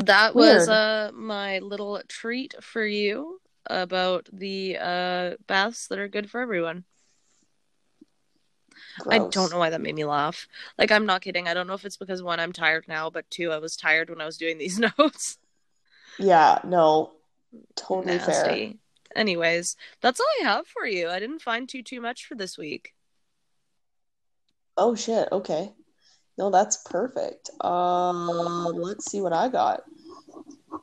[0.00, 0.68] that was Weird.
[0.70, 6.84] uh my little treat for you about the uh baths that are good for everyone.
[9.10, 10.46] I don't know why that made me laugh.
[10.78, 11.48] Like I'm not kidding.
[11.48, 14.08] I don't know if it's because one I'm tired now, but two I was tired
[14.08, 15.38] when I was doing these notes.
[16.18, 17.12] Yeah, no.
[17.76, 18.72] Totally fair.
[19.14, 21.08] Anyways, that's all I have for you.
[21.08, 22.94] I didn't find too too much for this week.
[24.76, 25.28] Oh shit.
[25.32, 25.72] Okay.
[26.38, 27.50] No, that's perfect.
[27.62, 28.28] Um,
[28.74, 29.82] let's see what I got.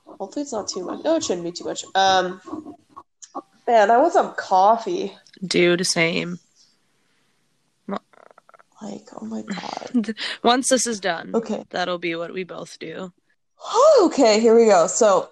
[0.05, 1.03] Hopefully it's not too much.
[1.03, 1.83] No, it shouldn't be too much.
[1.95, 2.39] Um,
[3.65, 5.15] man, I want some coffee.
[5.45, 6.39] Dude, same.
[8.81, 10.15] Like, oh my god.
[10.43, 11.65] Once this is done, Okay.
[11.71, 13.11] that'll be what we both do.
[14.03, 14.87] Okay, here we go.
[14.87, 15.29] So,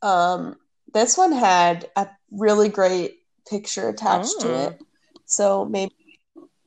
[0.00, 0.56] um,
[0.92, 4.42] this one had a really great picture attached Oh.
[4.42, 4.82] to it.
[5.26, 5.94] So maybe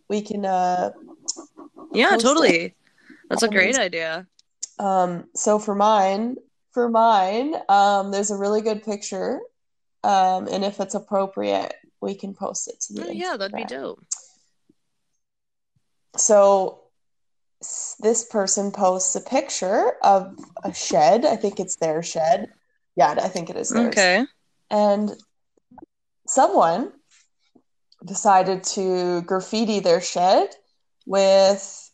[0.09, 0.91] we can uh
[1.93, 2.27] Yeah, Post it.
[2.27, 2.75] totally.
[3.29, 4.27] That's a great idea.
[4.79, 6.37] um so for mine,
[6.71, 9.39] for mine, um, there's a really good picture.
[10.03, 13.63] Um, and if it's appropriate, we can post it to the Oh yeah, that'd be
[13.65, 14.03] dope.
[16.17, 16.79] So
[17.99, 21.25] this person posts a picture of a shed.
[21.25, 22.49] I think it's their shed.
[22.95, 23.89] Yeah, I think it is theirs.
[23.89, 24.25] Okay.
[24.69, 25.11] And
[26.27, 26.91] someone
[28.05, 30.49] decided to graffiti their shed
[31.05, 31.91] with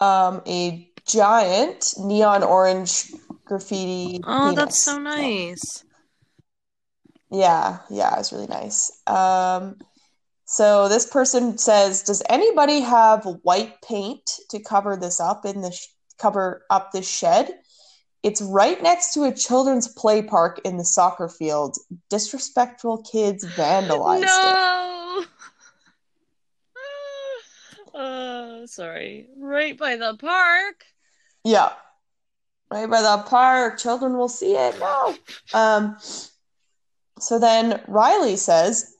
[0.00, 3.12] um, a giant neon orange
[3.44, 4.20] graffiti.
[4.24, 5.84] Oh, that's so nice.
[7.30, 8.92] Yeah, yeah, it's really nice.
[9.06, 9.76] Um,
[10.44, 15.72] so this person says, "Does anybody have white paint to cover this up in the
[15.72, 15.86] sh-
[16.18, 17.61] cover up this shed?
[18.22, 21.76] It's right next to a children's play park in the soccer field.
[22.08, 25.24] Disrespectful kids vandalized it." No.
[27.94, 29.28] Oh, sorry.
[29.36, 30.86] Right by the park.
[31.44, 31.72] Yeah,
[32.70, 33.78] right by the park.
[33.78, 34.78] Children will see it.
[34.80, 35.14] No.
[35.52, 35.98] Um.
[37.18, 38.94] So then Riley says,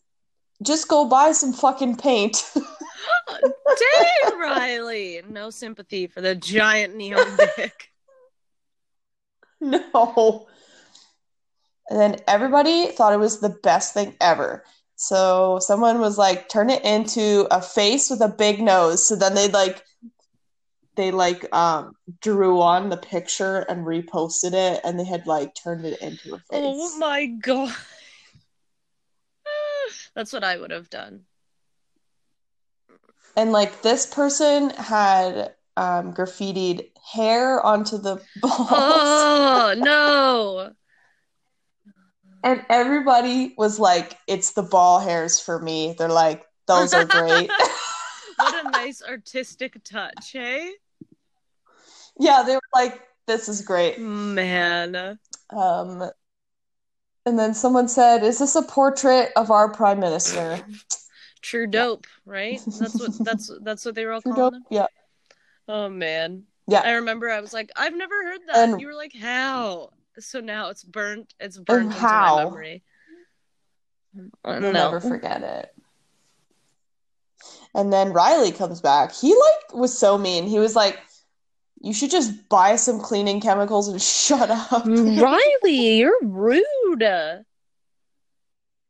[0.62, 2.44] "Just go buy some fucking paint."
[3.28, 5.22] Dang, Riley.
[5.28, 7.91] No sympathy for the giant neon dick.
[9.94, 10.48] No.
[11.88, 14.64] And then everybody thought it was the best thing ever.
[14.96, 19.06] So someone was like, turn it into a face with a big nose.
[19.06, 19.84] So then they like
[20.96, 25.84] they like um drew on the picture and reposted it and they had like turned
[25.84, 26.46] it into a face.
[26.50, 27.74] Oh my god.
[30.14, 31.22] That's what I would have done.
[33.36, 38.60] And like this person had um graffitied hair onto the balls.
[38.70, 40.72] Oh no.
[42.44, 45.94] And everybody was like, it's the ball hairs for me.
[45.96, 47.50] They're like, those are great.
[48.36, 50.72] What a nice artistic touch, hey?
[52.18, 54.00] yeah, they were like, this is great.
[54.00, 55.18] Man.
[55.50, 56.10] Um,
[57.24, 60.60] and then someone said, is this a portrait of our prime minister?
[61.40, 62.60] True dope, right?
[62.66, 64.56] That's what that's that's what they were all calling Trudeau?
[64.56, 64.64] him.
[64.70, 64.86] Yeah.
[65.72, 66.42] Oh man.
[66.68, 66.82] Yeah.
[66.84, 68.56] I remember I was like, I've never heard that.
[68.68, 69.88] And- you were like, how?
[70.18, 71.32] So now it's burnt.
[71.40, 72.36] It's burnt into how?
[72.36, 72.82] my memory.
[74.14, 74.72] You'll no.
[74.72, 75.74] never forget it.
[77.74, 79.14] And then Riley comes back.
[79.14, 80.46] He like was so mean.
[80.46, 80.98] He was like,
[81.80, 84.84] you should just buy some cleaning chemicals and shut up.
[84.84, 87.44] Riley, you're rude.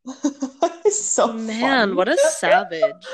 [0.90, 1.92] so Man, funny.
[1.92, 3.06] what a savage.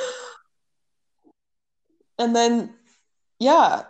[2.19, 2.75] And then,
[3.39, 3.83] yeah.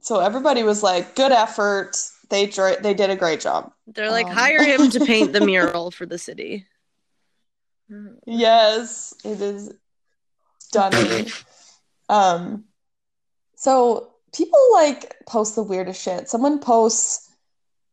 [0.00, 1.96] So everybody was like, good effort.
[2.28, 3.72] They dr- they did a great job.
[3.86, 4.32] They're like, Um.
[4.32, 6.66] hire him to paint the mural for the city.
[8.26, 9.72] Yes, it is
[10.58, 11.28] stunning.
[12.08, 12.64] um,
[13.54, 16.28] so people like post the weirdest shit.
[16.28, 17.30] Someone posts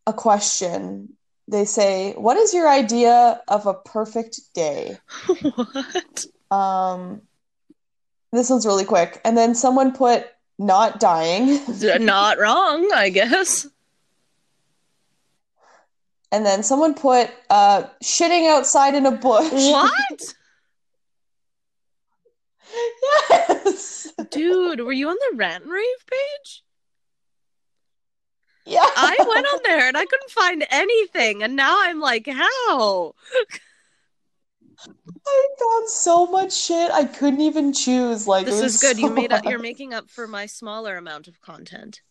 [0.07, 1.15] a question.
[1.47, 4.97] They say, "What is your idea of a perfect day?"
[5.55, 6.25] what?
[6.49, 7.21] Um,
[8.31, 9.21] this one's really quick.
[9.23, 10.25] And then someone put
[10.57, 11.59] not dying.
[12.05, 13.67] Not wrong, I guess.
[16.31, 19.51] And then someone put uh shitting outside in a bush.
[19.51, 20.33] What?
[23.29, 24.11] Yes.
[24.31, 26.63] Dude, were you on the rant and rave page?
[28.65, 28.79] Yeah.
[28.83, 33.13] I went on there and I couldn't find anything, and now I'm like, how?
[35.25, 38.27] I found so much shit I couldn't even choose.
[38.27, 38.99] Like This it is was good.
[38.99, 39.45] you made up.
[39.45, 42.01] You're making up for my smaller amount of content.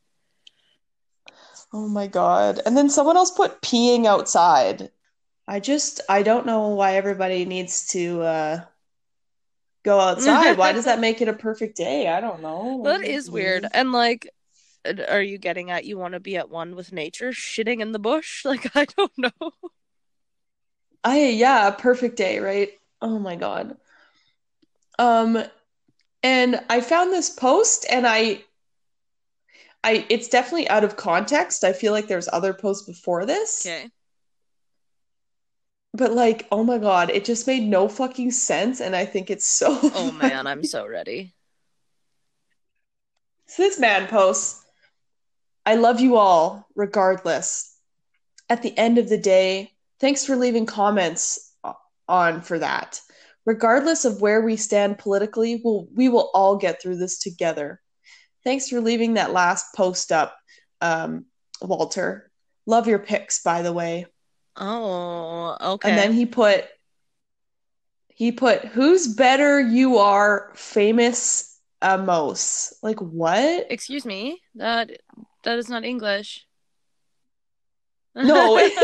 [1.73, 2.61] Oh my god.
[2.65, 4.91] And then someone else put peeing outside.
[5.47, 8.61] I just I don't know why everybody needs to uh
[9.85, 10.57] go outside.
[10.57, 12.09] Why does that make it a perfect day?
[12.09, 12.83] I don't know.
[12.85, 13.67] That is weird.
[13.73, 14.29] And like,
[15.09, 17.99] are you getting at you want to be at one with nature, shitting in the
[17.99, 18.45] bush?
[18.53, 19.53] Like, I don't know.
[21.05, 22.71] I yeah, a perfect day, right?
[23.03, 23.77] Oh my god.
[24.99, 25.43] Um
[26.23, 28.45] and I found this post and I
[29.85, 31.65] I it's definitely out of context.
[31.65, 33.67] I feel like there's other posts before this.
[33.67, 33.91] Okay.
[35.95, 39.47] But like, oh my god, it just made no fucking sense and I think it's
[39.47, 41.35] so Oh man, I'm so ready.
[43.47, 44.65] So this man posts,
[45.67, 47.77] I love you all, regardless.
[48.49, 51.52] At the end of the day, thanks for leaving comments
[52.13, 53.01] on for that.
[53.45, 57.81] Regardless of where we stand politically, we'll, we will all get through this together.
[58.45, 60.37] Thanks for leaving that last post up,
[60.81, 61.27] um,
[61.61, 62.31] Walter.
[62.67, 64.07] Love your pics, by the way.
[64.57, 65.89] Oh, okay.
[65.89, 66.67] And then he put,
[68.09, 71.53] he put, who's better you are, famous
[71.83, 72.75] Amos.
[72.83, 73.67] Like, what?
[73.71, 74.41] Excuse me.
[74.55, 74.91] That
[75.43, 76.47] that is not English.
[78.15, 78.57] No.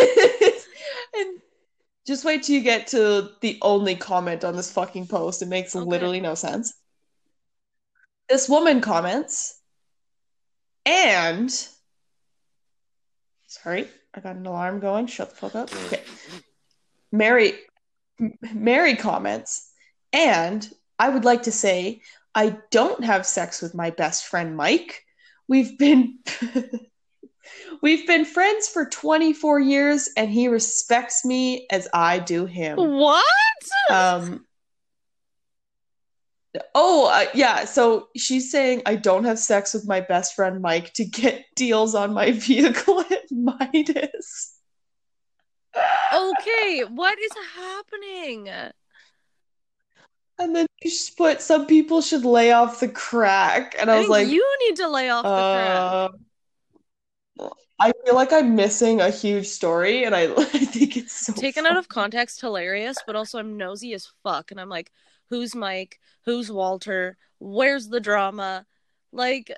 [1.14, 1.40] and
[2.08, 5.42] just wait till you get to the only comment on this fucking post.
[5.42, 5.84] It makes Okay.
[5.84, 6.72] literally no sense.
[8.30, 9.60] This woman comments,
[10.86, 11.50] and
[13.46, 15.06] sorry, I got an alarm going.
[15.06, 15.70] Shut the fuck up.
[15.86, 16.02] Okay.
[17.12, 17.52] Mary
[18.52, 19.70] Mary comments,
[20.12, 22.00] and I would like to say
[22.34, 25.04] I don't have sex with my best friend Mike.
[25.46, 26.18] We've been
[27.82, 32.76] we've been friends for 24 years and he respects me as I do him.
[32.76, 33.24] what?
[33.90, 34.44] Um
[36.74, 40.92] Oh, uh, yeah, so she's saying I don't have sex with my best friend Mike
[40.94, 44.54] to get deals on my vehicle at Midas.
[46.14, 48.48] okay, what is happening?
[50.40, 53.74] And then she put some people should lay off the crack.
[53.78, 56.08] And I, was like, you need to lay off the uh,
[57.80, 61.64] I feel like I'm missing a huge story, and I, I think it's so Taken
[61.66, 64.90] out of context, hilarious, but also I'm nosy as fuck, and I'm like,
[65.30, 66.00] who's Mike?
[66.24, 67.16] Who's Walter?
[67.38, 68.66] Where's the drama?
[69.12, 69.52] Like,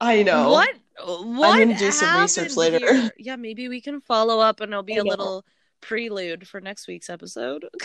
[0.00, 0.50] I know.
[0.50, 0.70] what?
[1.04, 1.60] What?
[1.60, 2.78] I'm gonna do some research later.
[2.78, 3.10] here?
[3.16, 5.10] Yeah, maybe we can follow up, and it'll be I a know.
[5.10, 5.44] little
[5.80, 7.66] prelude for next week's episode.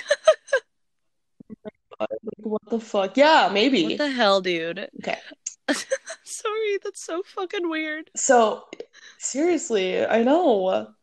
[2.37, 3.17] What the fuck?
[3.17, 3.83] Yeah, maybe.
[3.83, 4.87] What the hell, dude?
[4.99, 5.17] Okay.
[6.23, 8.09] Sorry, that's so fucking weird.
[8.15, 8.65] So,
[9.17, 10.93] seriously, I know.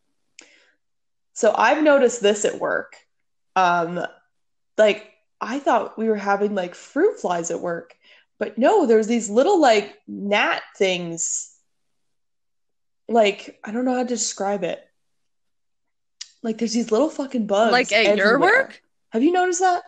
[1.35, 2.97] So I've noticed this at work.
[3.57, 4.05] Um,
[4.79, 7.97] like I thought we were having like fruit flies at work,
[8.39, 11.53] but no, there's these little like gnat things.
[13.09, 14.83] Like I don't know how to describe it.
[16.43, 17.73] Like there's these little fucking bugs.
[17.73, 18.63] Like at your everywhere.
[18.65, 18.83] work?
[19.11, 19.83] Have you noticed that?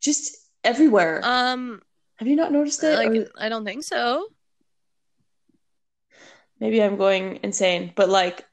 [0.00, 1.20] Just everywhere.
[1.22, 1.82] Um,
[2.16, 2.96] Have you not noticed it?
[2.96, 4.28] like Or- I don't think so.
[6.60, 8.44] maybe I'm going insane, but like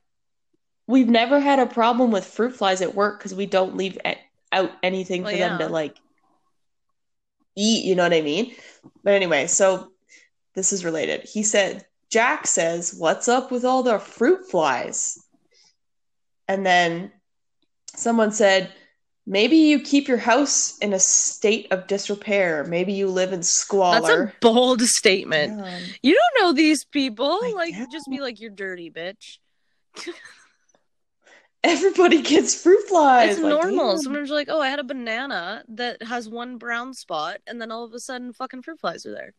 [0.87, 3.97] we've never had a problem with fruit flies at work because we don't leave
[4.51, 5.97] out anything Well, for them to like
[7.55, 8.53] eat, you know what I mean?
[9.03, 9.91] But anyway, so
[10.55, 11.21] this is related.
[11.21, 15.17] He said, Jack says, What's up with all the fruit flies?
[16.47, 17.11] And then
[17.95, 18.71] someone said,
[19.25, 22.65] Maybe you keep your house in a state of disrepair.
[22.65, 24.01] Maybe you live in squalor.
[24.01, 25.59] That's a bold statement.
[25.59, 25.79] Yeah.
[26.01, 27.39] You don't know these people.
[27.41, 27.91] I like, don't.
[27.91, 29.37] just be like, you're dirty, bitch.
[31.63, 33.35] Everybody gets fruit flies.
[33.37, 33.91] It's Like, normal.
[33.93, 34.01] damn.
[34.01, 37.85] Sometimes like, oh, I had a banana that has one brown spot, and then all
[37.85, 39.33] of a sudden, fucking fruit flies are there.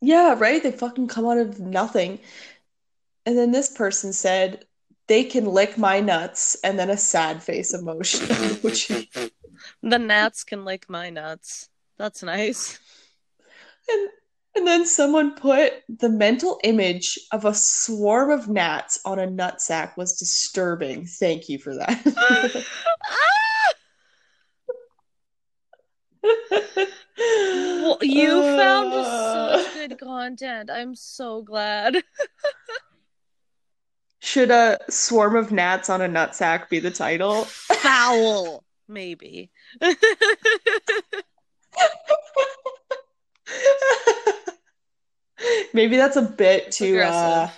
[0.00, 0.60] Yeah, right?
[0.60, 2.18] They fucking come out of nothing.
[3.26, 4.64] And then this person said,
[5.10, 8.28] they can lick my nuts, and then a sad face emotion.
[8.62, 8.86] Which,
[9.82, 11.68] The gnats can lick my nuts.
[11.98, 12.78] That's nice.
[13.90, 14.08] and,
[14.54, 19.96] and then someone put the mental image of a swarm of gnats on a nutsack
[19.96, 21.06] was disturbing.
[21.06, 22.64] Thank you for that.
[27.82, 30.70] Well, you found Uh, such good content.
[30.70, 31.96] I'm so glad.
[34.20, 37.44] Should a swarm of gnats on a nutsack be the title?
[37.44, 39.50] Foul, maybe.
[45.72, 47.48] Maybe that's a bit too uh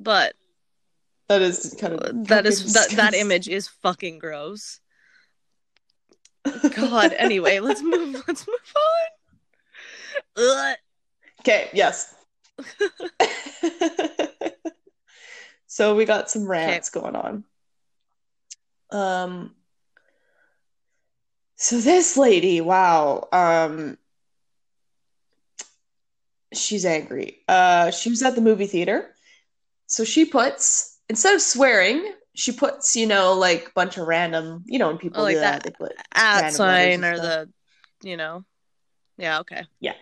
[0.00, 0.34] But
[1.28, 4.80] that is kind of that is that, that image is fucking gross.
[6.74, 7.14] God.
[7.16, 8.22] Anyway, let's move.
[8.26, 8.74] Let's move
[10.36, 10.74] on.
[11.40, 12.14] Okay, yes.
[15.72, 17.44] so we got some rants going on.
[18.90, 19.54] Um
[21.56, 23.96] so this lady, wow, um
[26.52, 27.38] she's angry.
[27.48, 29.14] Uh she was at the movie theater.
[29.86, 34.64] So she puts instead of swearing, she puts, you know, like a bunch of random,
[34.66, 37.48] you know, when people Oh, like do that, that they put At sign or the,
[38.02, 38.44] you know.
[39.16, 39.40] Yeah.
[39.40, 39.62] Okay.
[39.80, 39.94] Yeah.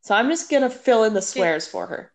[0.00, 2.12] So I'm just gonna fill in the swears for her.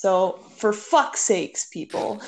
[0.00, 2.22] So for fuck's sakes, people,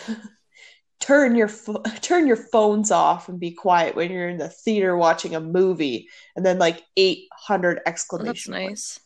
[1.00, 4.94] turn your pho- turn your phones off and be quiet when you're in the theater
[4.94, 6.06] watching a movie,
[6.36, 8.68] and then like 800 Well, that's exclamation points.
[8.98, 9.00] nice.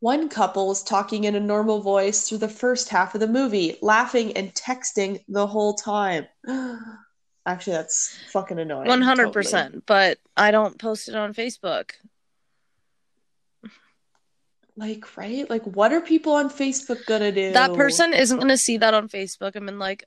[0.00, 3.78] One couple was talking in a normal voice through the first half of the movie,
[3.80, 6.26] laughing and texting the whole time.
[7.46, 8.88] Actually, that's fucking annoying.
[8.88, 9.32] One hundred totally.
[9.32, 9.86] percent.
[9.86, 11.92] But I don't post it on Facebook.
[14.76, 15.48] Like, right?
[15.48, 17.52] Like, what are people on Facebook gonna do?
[17.52, 20.04] That person isn't to see that on Facebook and been like,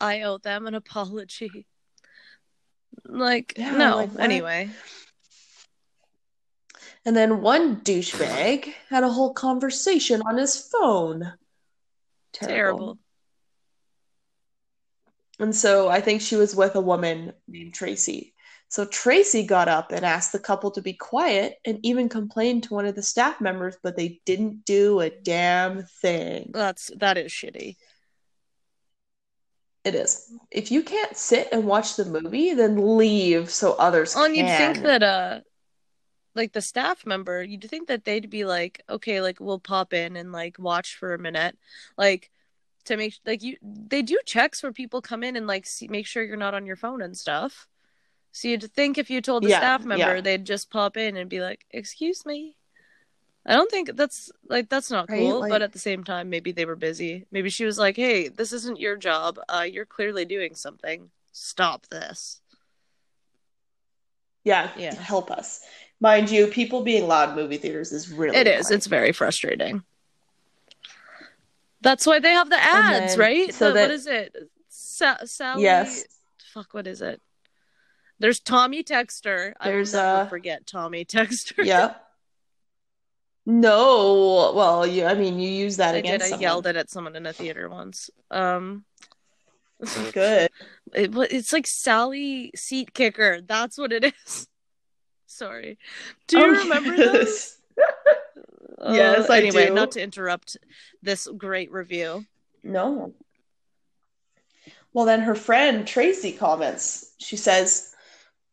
[0.00, 1.66] I owe them an apology.
[3.04, 3.96] Like, Yeah, no.
[3.96, 4.70] like, anyway,
[7.04, 11.32] And then one douchebag had a whole conversation on his phone.
[12.32, 12.48] Terrible.
[12.48, 12.98] Terrible.
[15.38, 18.34] And so I think she was with a woman named Tracy.
[18.70, 22.74] So Tracy got up and asked the couple to be quiet and even complained to
[22.74, 26.50] one of the staff members, but they didn't do a damn thing.
[26.54, 27.76] That's that is shitty.
[29.82, 30.32] It is.
[30.52, 34.46] If you can't sit and watch the movie, then leave so others Oh, and can.
[34.46, 35.40] you'd think that uh
[36.36, 40.16] like the staff member, you'd think that they'd be like, okay, like we'll pop in
[40.16, 41.58] and like watch for a minute.
[41.98, 42.30] Like
[42.84, 46.06] to make like you they do checks where people come in and like see, make
[46.06, 47.66] sure you're not on your phone and stuff.
[48.32, 50.20] So you'd think if you told the Yeah, staff member, yeah.
[50.20, 52.56] they'd just pop in and be like, "Excuse me."
[53.46, 56.28] I don't think that's like that's not Right, cool, like- but at the same time,
[56.30, 57.26] maybe they were busy.
[57.32, 59.38] Maybe she was like, "Hey, this isn't your job.
[59.48, 61.10] Uh, you're clearly doing something.
[61.32, 62.40] Stop this."
[64.44, 64.94] yeah, Yeah.
[64.94, 65.60] help us.
[66.00, 68.66] Mind you, people being loud in movie theaters is really It is.
[68.66, 68.76] annoying.
[68.78, 69.82] It's very frustrating.
[71.82, 73.54] That's why they have the ads, then- right?
[73.54, 74.34] so The- that- what is it?
[74.68, 75.62] Sa- Sally.
[75.64, 76.04] Yes.
[76.54, 76.72] Fuck.
[76.74, 77.20] What is it?
[78.20, 79.54] There's Tommy Texter.
[79.64, 81.64] There's, I will never uh, forget Tommy Texter.
[81.64, 81.94] Yeah.
[83.46, 86.04] No, well, you, I mean, you use that I did.
[86.06, 86.42] against I someone.
[86.42, 88.10] yelled it at someone in a theater once.
[88.30, 88.84] Um,
[90.12, 90.50] Good.
[90.94, 93.40] it, it's like Sally Seat Kicker.
[93.40, 94.46] That's what it is.
[95.26, 95.78] Sorry.
[96.28, 97.56] Do you Oh, remember yes.
[98.82, 99.74] Yes, Uh, I anyway, do.
[99.74, 100.56] not to interrupt
[101.02, 102.24] this great review.
[102.62, 103.14] No.
[104.92, 107.12] Well, then her friend Tracy comments.
[107.18, 107.89] She says,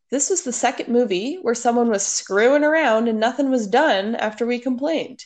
[0.10, 4.46] This was the second movie where someone was screwing around and nothing was done after
[4.46, 5.24] we complained.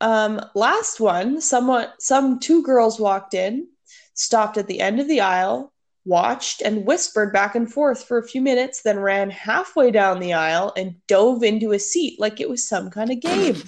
[0.00, 3.68] Um, last one, someone, some two girls walked in,
[4.14, 5.72] stopped at the end of the aisle,
[6.06, 10.32] watched, and whispered back and forth for a few minutes, then ran halfway down the
[10.32, 13.62] aisle and dove into a seat like it was some kind of game.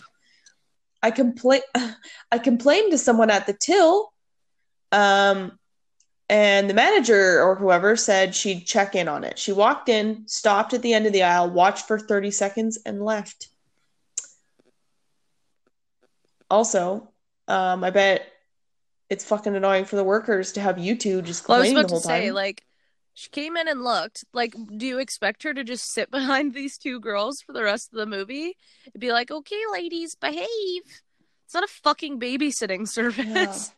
[1.02, 1.60] I compla-
[2.32, 4.10] I complained to someone at the till,
[4.90, 5.58] um,
[6.32, 9.38] and the manager or whoever said she'd check in on it.
[9.38, 13.04] She walked in, stopped at the end of the aisle, watched for 30 seconds, and
[13.04, 13.48] left.
[16.50, 17.10] Also,
[17.48, 18.32] um, I bet
[19.10, 21.84] it's fucking annoying for the workers to have you two just Well, I was complaining
[21.84, 22.34] about the whole to say, time.
[22.34, 22.64] like,
[23.12, 24.24] she came in and looked.
[24.32, 27.92] Like, do you expect her to just sit behind these two girls for the rest
[27.92, 28.56] of the movie?
[28.86, 30.82] and be like, okay, ladies, behave.
[31.44, 33.74] It's not a fucking babysitting service.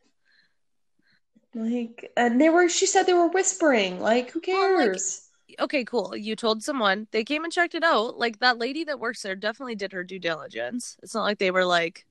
[1.55, 4.01] Like, and they were, she said they were whispering.
[4.01, 5.29] Like, who Well, like, cares?
[5.61, 6.17] Okay, cool.
[6.17, 7.09] You told someone.
[7.13, 8.19] They came and checked it out.
[8.19, 10.97] Like, that lady that works there definitely did her due diligence.
[11.03, 12.07] It's not like they were like,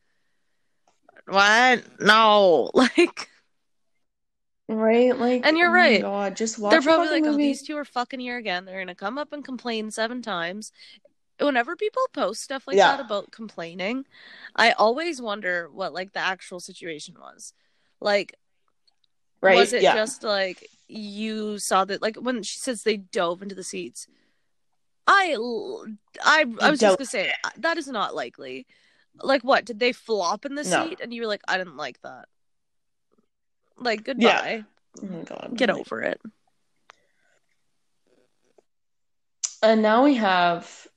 [1.27, 1.83] what?
[2.01, 2.71] No.
[2.97, 3.29] Like,
[4.67, 5.17] right?
[5.17, 5.95] Like, And you're oh my right.
[5.95, 8.65] God, just watch they're probably fucking like, oh, these two are fucking here again.
[8.65, 10.71] They're gonna come up and complain seven times.
[11.39, 12.83] Whenever people post stuff like Yeah.
[12.83, 14.05] that about complaining,
[14.55, 17.53] I always wonder what like the actual situation was.
[18.01, 18.35] Like,
[19.43, 19.55] right?
[19.57, 19.93] was it yeah.
[19.93, 22.01] just like you saw that?
[22.01, 24.07] Like when she says they dove into the seats,
[25.07, 25.35] i
[26.23, 28.65] i, I was just gonna say that is not likely.
[29.21, 30.87] Like, what did they flop in the No.
[30.87, 30.99] seat?
[30.99, 32.25] And you were like, I didn't like that.
[33.77, 34.63] Like, goodbye.
[35.03, 35.51] Oh God.
[35.55, 36.19] Get over it.
[39.61, 40.87] And now we have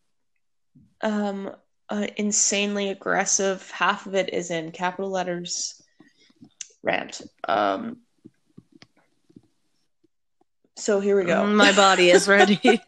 [1.03, 1.55] um
[1.89, 5.81] an insanely aggressive, half of it is in capital letters
[6.83, 7.21] rant.
[7.47, 7.99] Um
[10.77, 11.43] so here we go.
[11.43, 12.61] Mm, My body is ready.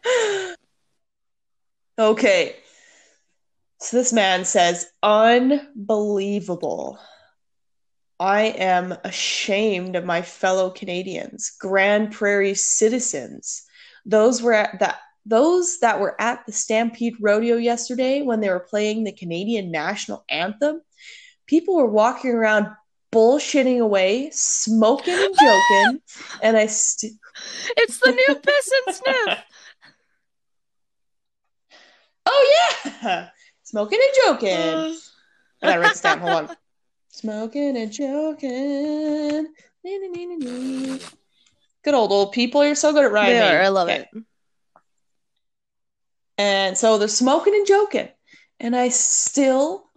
[1.99, 2.55] okay.
[3.79, 6.99] So this man says, unbelievable.
[8.19, 13.63] I am ashamed of my fellow Canadians, Grande Prairie citizens.
[14.05, 18.59] Those were at that those that were at the Stampede Rodeo yesterday when they were
[18.59, 20.81] playing the Canadian national anthem.
[21.45, 22.67] People were walking around
[23.11, 26.01] bullshitting away, smoking and joking,
[26.41, 27.13] and I st-
[27.77, 29.39] It's the new piss and sniff.
[32.31, 32.69] Oh
[33.03, 33.29] yeah,
[33.63, 34.57] smoking and joking.
[34.75, 34.93] Uh,
[35.63, 36.19] I gotta write this down.
[36.19, 36.55] Hold on.
[37.11, 39.47] Smoking and joking.
[41.83, 42.63] Good old old people.
[42.63, 43.33] You're so good at rhyming.
[43.39, 43.61] they are.
[43.63, 44.07] I love Okay.
[44.13, 44.23] it.
[46.37, 48.09] And so they're smoking and joking.
[48.59, 49.88] And I still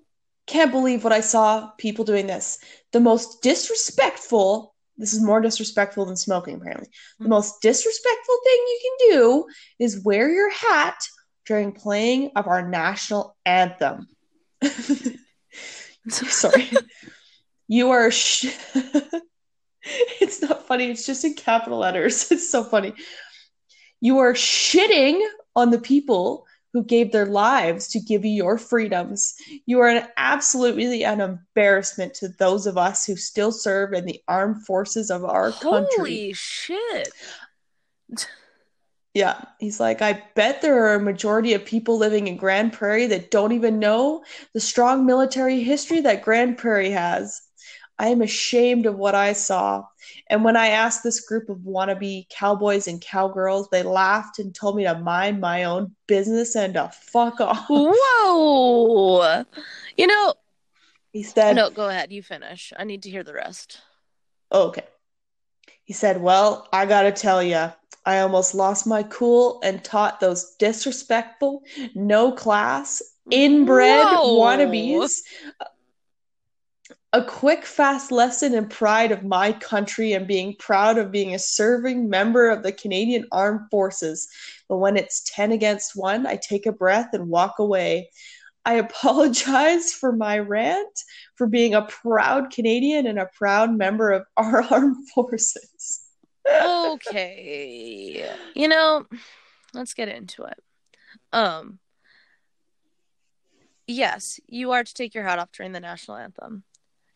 [0.52, 2.58] can't believe what I saw people doing this.
[2.92, 6.88] The most disrespectful, this is more disrespectful than smoking, apparently.
[7.18, 7.30] The Hmm.
[7.30, 9.46] most disrespectful thing you can do
[9.78, 10.98] is wear your hat
[11.46, 14.06] during playing of our national anthem.
[14.62, 14.70] I'm
[16.10, 16.68] so sorry.
[17.68, 18.10] You are.
[18.10, 18.54] Sh-
[20.20, 20.90] it's not funny.
[20.90, 22.30] It's just in capital letters.
[22.30, 22.92] It's so funny.
[24.00, 25.20] You are shitting
[25.56, 29.34] on the people who gave their lives to give you your freedoms.
[29.66, 34.20] You are an absolutely an embarrassment to those of us who still serve in the
[34.26, 35.88] armed forces of our country.
[35.96, 37.08] Holy shit.
[39.14, 43.06] Yeah, he's like, I bet there are a majority of people living in Grande Prairie
[43.08, 47.42] that don't even know the strong military history that Grande Prairie has.
[47.98, 49.84] I am ashamed of what I saw.
[50.28, 54.76] And when I asked this group of wannabe cowboys and cowgirls, they laughed and told
[54.76, 57.66] me to mind my own business and to fuck off.
[57.68, 59.44] Whoa.
[59.96, 60.34] You know,
[61.12, 62.12] He said, no, go ahead.
[62.12, 62.72] You finish.
[62.76, 63.80] I need to hear the rest.
[64.50, 64.84] Oh, okay.
[65.84, 67.72] He said, Well, I gotta tell you,
[68.04, 71.62] I almost lost my cool and taught those disrespectful,
[71.94, 74.40] no class, inbred Whoa.
[74.40, 75.18] wannabes
[77.14, 81.38] a quick, fast lesson in pride of my country and being proud of being a
[81.38, 84.28] serving member of the Canadian Armed Forces.
[84.68, 88.08] But when it's 10 against 1, I take a breath and walk away.
[88.64, 91.00] I apologize for my rant,
[91.34, 96.00] for being a proud Canadian and a proud member of our armed forces.
[96.50, 98.30] okay.
[98.54, 99.06] You know,
[99.74, 100.62] let's get into it.
[101.32, 101.78] Um
[103.88, 106.62] Yes, you are to take your hat off during the national anthem.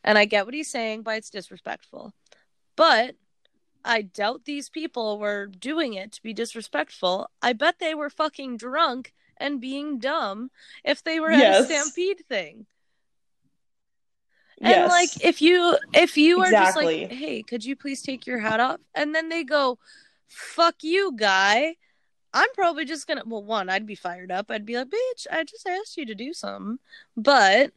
[0.06, 2.14] And I get what he's saying by it's disrespectful.
[2.76, 3.16] But
[3.84, 7.28] I doubt these people were doing it to be disrespectful.
[7.42, 10.50] I bet they were fucking drunk and being dumb
[10.84, 12.66] if they were at a stampede thing.
[14.60, 14.90] And Yes.
[14.90, 18.60] like if you if you are just like, hey, could you please take your hat
[18.60, 18.80] off?
[18.94, 19.78] And then they go,
[20.28, 21.76] fuck you, guy.
[22.32, 24.50] I'm probably just gonna well, one, I'd be fired up.
[24.50, 26.78] I'd be like, bitch, I just asked you to do something.
[27.16, 27.72] But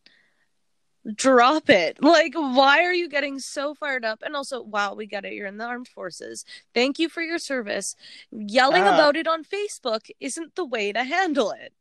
[1.16, 2.02] drop it.
[2.04, 4.22] Like, why are you getting so fired up?
[4.24, 5.34] And also, wow, we get it.
[5.34, 6.46] You're in the armed forces.
[6.74, 7.96] Thank you for your service.
[8.32, 8.96] Yelling Ah.
[8.96, 11.74] about it on Facebook isn't the way to handle it.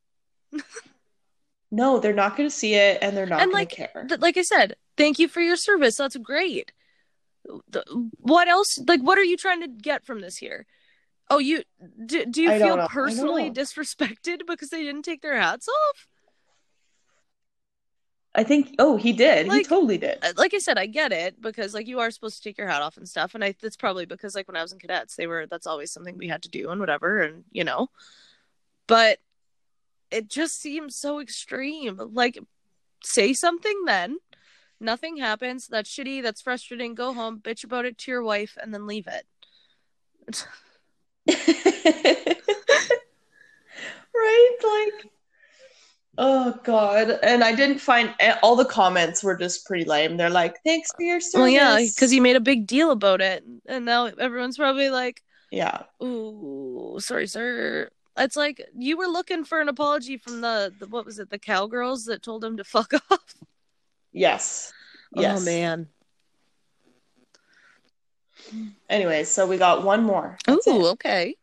[1.70, 4.04] no, they're not going to see it and they're not going like, to care.
[4.08, 5.96] Th- like I said, thank you for your service.
[5.96, 6.72] That's great.
[7.72, 7.84] Th-
[8.18, 8.78] What else?
[8.86, 10.66] Like, what are you trying to get from this here?
[11.30, 11.62] Oh, you
[12.06, 12.72] do, do you I feel know.
[12.74, 16.07] I don't personally disrespected because they didn't take their hats off?
[18.38, 19.50] I think, oh, he did.
[19.50, 20.18] he totally did.
[20.22, 22.68] Uh, Like I said, I get it because like you are supposed to take your
[22.68, 25.16] hat off and stuff, and I that's probably because like when I was in cadets,
[25.16, 27.88] they were that's always something we had to do and whatever, and you know,
[28.86, 29.18] but
[30.12, 31.98] it just seems so extreme.
[32.12, 32.38] Like,
[33.02, 34.18] say something then.
[34.78, 35.66] Nothing happens.
[35.66, 36.22] That's shitty.
[36.22, 36.94] That's frustrating.
[36.94, 39.26] Go home, bitch about it to your wife, and then leave it.
[44.14, 44.56] right?
[44.62, 45.10] Like,
[46.18, 47.18] oh god!
[47.22, 50.16] And I didn't find all the comments were just pretty lame.
[50.18, 53.22] They're like, "Thanks for your service." Well, yeah, because you made a big deal about
[53.22, 57.88] it, and now everyone's probably like, yeah, "Ooh, sorry, sir."
[58.18, 61.38] It's like you were looking for an apology from the, the what was it, the
[61.38, 63.34] cowgirls that told him to fuck off.
[64.12, 64.72] yes,
[65.16, 65.40] oh, yes.
[65.40, 65.88] Oh man.
[68.88, 70.38] Anyway, so we got one more.
[70.46, 70.90] That's Ooh, it.
[70.92, 71.36] okay.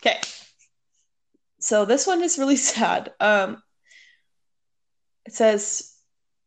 [0.00, 0.20] Okay.
[1.60, 3.12] So this one is really sad.
[3.20, 3.62] Um,
[5.26, 5.94] it says,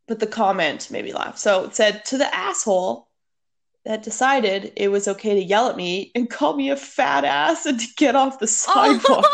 [0.08, 1.38] but the comment made me laugh.
[1.38, 3.08] So it said, to the asshole
[3.86, 7.66] that decided it was okay to yell at me and call me a fat ass
[7.66, 9.26] and to get off the sidewalk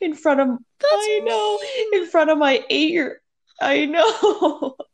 [0.00, 2.02] in front of That's I know mean.
[2.02, 3.20] in front of my eight year
[3.60, 4.76] I know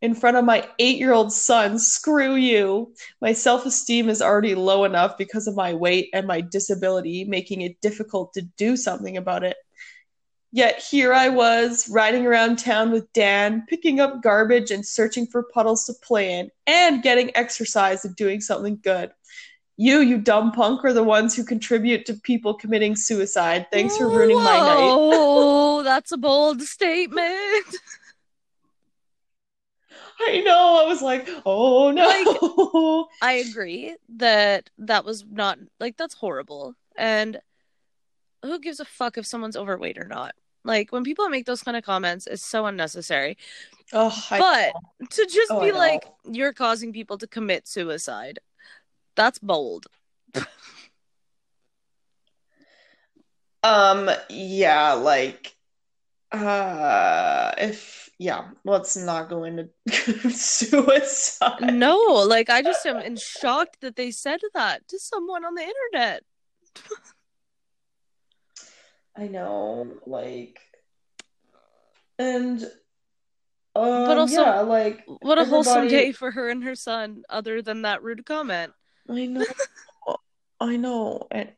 [0.00, 1.78] in front of my eight year old son.
[1.78, 2.94] Screw you.
[3.20, 7.62] My self esteem is already low enough because of my weight and my disability, making
[7.62, 9.56] it difficult to do something about it.
[10.50, 15.42] Yet here I was, riding around town with Dan, picking up garbage and searching for
[15.42, 19.10] puddles to play in, and getting exercise and doing something good.
[19.76, 23.66] You, you dumb punk, are the ones who contribute to people committing suicide.
[23.70, 24.90] Thanks for ruining my night.
[24.90, 27.76] Oh, that's a bold statement.
[30.20, 30.82] I know.
[30.84, 33.08] I was like, oh no.
[33.20, 36.74] I agree that that was not like that's horrible.
[36.96, 37.40] And
[38.42, 40.34] who gives a fuck if someone's overweight or not?
[40.64, 43.36] Like when people make those kind of comments, it's so unnecessary.
[43.92, 48.38] oh, I, But to just Oh, be like, you're causing people to commit suicide,
[49.16, 49.86] that's bold.
[53.62, 55.56] um, yeah, like,
[56.32, 59.68] uh, if yeah, let's not go into
[60.30, 61.72] suicide.
[61.74, 65.62] No, like I just am in shocked that they said that to someone on the
[65.62, 66.22] internet.
[69.16, 70.60] I know, like,
[72.18, 72.62] and
[73.74, 77.62] um, But also- yeah, like, What a wholesome day for her and her son, other
[77.62, 78.72] than that rude comment.
[79.08, 79.44] I know,
[80.60, 81.50] I know, and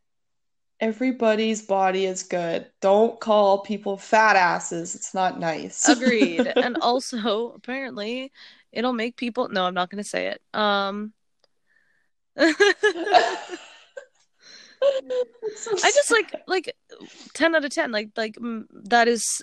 [0.81, 2.67] Everybody's body is good.
[2.81, 4.95] Don't call people fat asses.
[4.95, 5.89] It's not nice.
[5.89, 6.47] Agreed.
[6.57, 8.33] and also, apparently,
[8.73, 9.49] it'll make people.
[9.49, 10.41] No, I'm not going to say it.
[10.55, 11.13] Um.
[12.37, 12.45] So
[14.83, 16.75] I just like like
[17.35, 19.43] 10 out of 10 like like mm, that is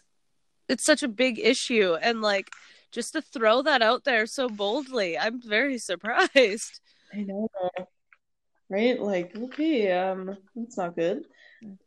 [0.67, 2.49] it's such a big issue and like
[2.91, 6.79] just to throw that out there so boldly I'm very surprised.
[7.13, 7.49] I know.
[8.69, 8.99] Right?
[8.99, 11.25] Like, okay, um, that's not good.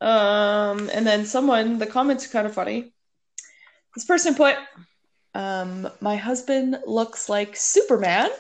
[0.01, 2.93] Um, and then someone, the comments are kind of funny.
[3.95, 4.57] This person put,
[5.35, 8.31] um, my husband looks like Superman,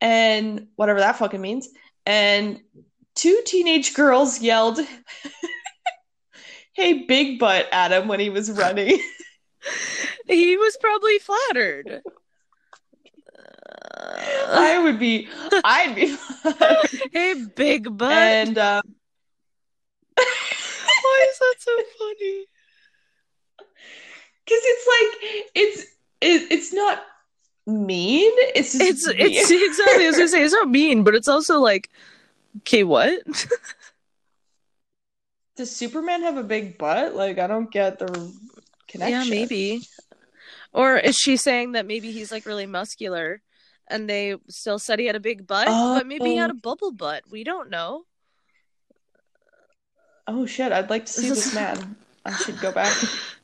[0.00, 1.68] and whatever that fucking means.
[2.06, 2.60] And
[3.14, 4.80] two teenage girls yelled,
[6.72, 9.00] Hey, big butt at him when he was running.
[10.26, 12.02] He was probably flattered.
[14.58, 15.28] I would be,
[15.64, 16.16] I'd be.
[17.12, 18.12] hey big butt.
[18.12, 18.82] and um,
[20.16, 22.46] Why is that so funny?
[24.44, 25.82] because it's like it's
[26.20, 27.04] it, it's not
[27.66, 28.32] mean.
[28.54, 29.20] It's It's weird.
[29.20, 31.88] it's exactly as I say it's not mean but it's also like
[32.58, 33.20] okay what?
[35.56, 37.14] Does Superman have a big butt?
[37.14, 38.32] Like I don't get the
[38.88, 39.22] connection.
[39.22, 39.82] Yeah, maybe.
[40.72, 43.42] Or is she saying that maybe he's like really muscular
[43.90, 46.60] and they still said he had a big butt, but maybe he had a oh.
[46.62, 47.24] bubble butt.
[47.30, 48.04] We don't know.
[50.26, 50.72] Oh shit!
[50.72, 51.96] I'd like to see this man.
[52.24, 52.96] I should go back.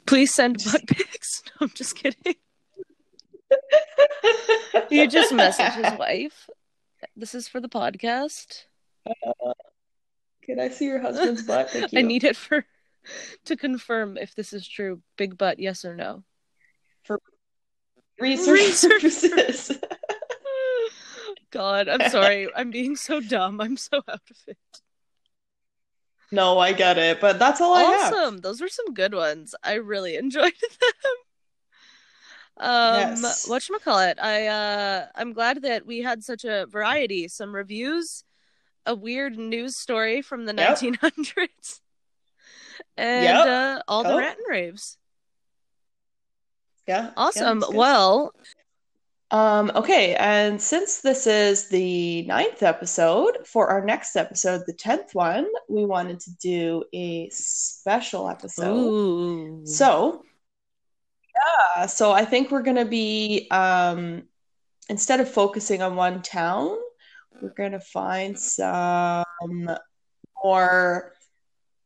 [0.07, 1.43] Please send butt pics.
[1.61, 2.35] No, I'm just kidding.
[4.91, 6.51] You just message his wife.
[7.17, 8.65] This is for the podcast.
[9.07, 9.53] Uh,
[10.43, 11.73] can I see your husband's butt?
[11.75, 11.87] You.
[11.99, 12.65] I need it for
[13.47, 15.01] to confirm if this is true.
[15.17, 16.25] Big butt, yes or no.
[17.05, 17.21] For
[18.21, 18.93] research Research.
[18.93, 19.79] purposes.
[21.51, 22.49] God, I'm sorry.
[22.57, 23.61] I'm being so dumb.
[23.61, 24.59] I'm so out of it.
[26.33, 28.13] no, I get it, but that's all I have.
[28.13, 28.39] awesome.
[28.39, 29.55] Those were some good ones.
[29.63, 31.15] I really enjoyed them.
[32.59, 33.47] Um Yes.
[33.49, 34.19] whatchamacallit?
[34.21, 37.29] I uh I'm glad that we had such a variety.
[37.29, 38.25] Some reviews,
[38.87, 40.79] a weird news story from the Yep.
[40.79, 41.81] 1900s,
[42.97, 43.47] and Yep.
[43.47, 44.97] uh, all the rant and raves.
[46.89, 47.03] Yeah.
[47.03, 47.61] yeah, Awesome.
[47.61, 47.75] good.
[47.77, 48.33] well,
[49.33, 55.15] Um, okay, and since this is the ninth episode, for our next episode, the tenth
[55.15, 58.89] one, we wanted to do a special episode.
[58.89, 59.67] ooh.
[59.67, 60.23] So,
[61.77, 64.23] yeah, so I think we're gonna be um,
[64.89, 66.77] instead of focusing on one town,
[67.43, 69.25] we're gonna find some
[70.45, 71.13] more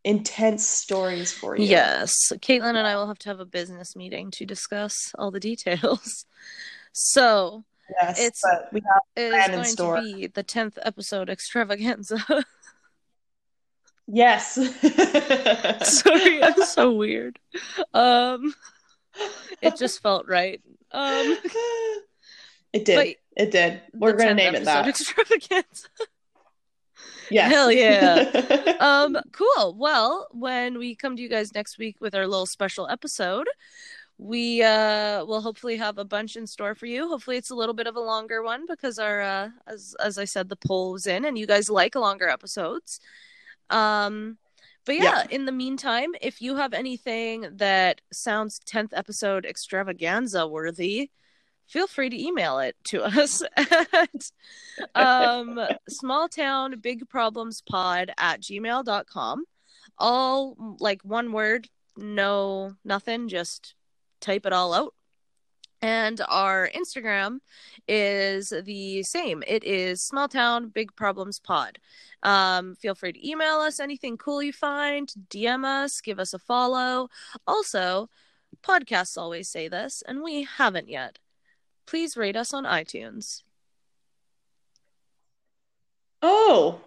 [0.05, 1.65] intense stories for you.
[1.65, 5.41] Yes, Caitlin and I will have to have a business meeting to discuss all the
[5.41, 6.27] details.
[6.93, 7.65] So
[8.03, 9.97] Yes, It's- we have it is going store.
[9.97, 12.25] to be the tenth episode extravaganza.
[14.07, 14.55] yes.
[16.03, 17.39] Sorry, I'm so weird.
[17.93, 18.55] Um,
[19.61, 20.61] it just felt right.
[20.93, 21.37] Um,
[22.73, 23.17] It did.
[23.37, 23.83] it did.
[23.93, 24.87] We're gonna name it that.
[24.87, 25.89] Extravaganza.
[27.29, 27.51] Yes.
[27.53, 28.77] Hell yeah.
[28.81, 29.75] Um, cool.
[29.79, 33.47] Well, when we come to you guys next week with our little special episode,
[34.23, 37.09] we uh will hopefully have a bunch in store for you.
[37.09, 40.27] Hopefully it's a little bit of a longer one because our uh as as I
[40.27, 43.01] said the poll was in and you guys like longer episodes.
[43.71, 44.37] Um
[44.85, 45.27] but yeah, Yeah.
[45.31, 51.11] in the meantime, if you have anything that sounds 10th episode extravaganza worthy,
[51.67, 54.31] feel free to email it to us at
[54.95, 55.59] um
[55.89, 59.45] small town big problems pod at gmail.com
[59.97, 63.75] all like one word no nothing just
[64.21, 64.95] type it all out.
[65.83, 67.39] And our instagram
[67.89, 69.43] is the same.
[69.47, 71.79] It is small town big problems pod.
[72.23, 76.39] Um feel free to email us anything cool you find dm us give us a
[76.39, 77.09] follow.
[77.47, 78.11] Also
[78.63, 81.19] podcasts always say this and we haven't yet.
[81.87, 83.43] Please rate us on itunes.
[86.23, 86.81] Oh.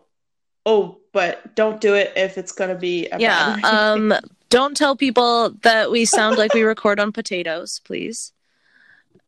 [0.65, 4.13] Oh, but don't do it if it's gonna be a yeah bad um
[4.53, 8.31] don't tell people that we sound like we record on potatoes please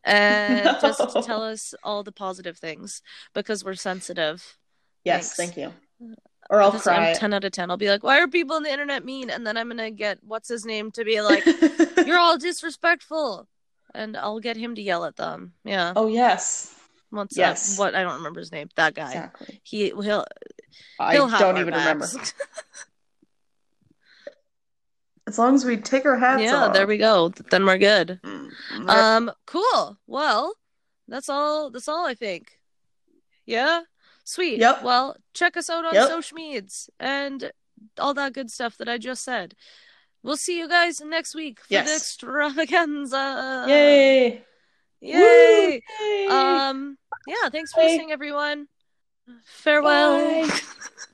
[0.04, 3.02] and just tell us all the positive things
[3.34, 4.58] because we're sensitive
[5.04, 5.54] Yes, Thanks.
[5.54, 5.74] thank you.
[6.50, 7.10] Or I'll cry.
[7.12, 9.30] i'm 10 out of 10 i'll be like why are people on the internet mean
[9.32, 11.44] and then i'm gonna get what's his name to be like
[12.06, 13.48] you're all disrespectful
[13.94, 16.76] and i'll get him to yell at them yeah oh yes,
[17.10, 17.78] what's yes.
[17.80, 19.60] what i don't remember his name that guy exactly.
[19.64, 20.26] he he'll
[21.00, 22.14] I he'll have don't even backs.
[22.14, 22.30] remember.
[25.28, 26.74] As long as we take our hats yeah, off.
[26.74, 27.30] there we go.
[27.50, 28.20] Then we're good.
[28.24, 28.90] Mm-hmm.
[28.90, 29.98] Um, cool.
[30.06, 30.54] Well,
[31.08, 31.72] that's all.
[31.72, 32.60] That's all I think.
[33.46, 33.82] Yeah.
[34.24, 34.60] Sweet.
[34.60, 34.84] Yep.
[34.84, 36.08] Well, check us out on yep.
[36.08, 37.52] social medias and
[38.00, 39.56] all that good stuff that I just said.
[40.24, 41.88] We'll see you guys next week for yes.
[41.88, 43.66] the extravaganza.
[43.68, 44.42] Yay.
[45.02, 45.82] Yay.
[46.00, 46.30] Woo.
[46.30, 46.98] Um
[47.28, 47.88] yeah, thanks for Bye.
[47.88, 48.68] listening everyone.
[49.44, 50.50] Farewell.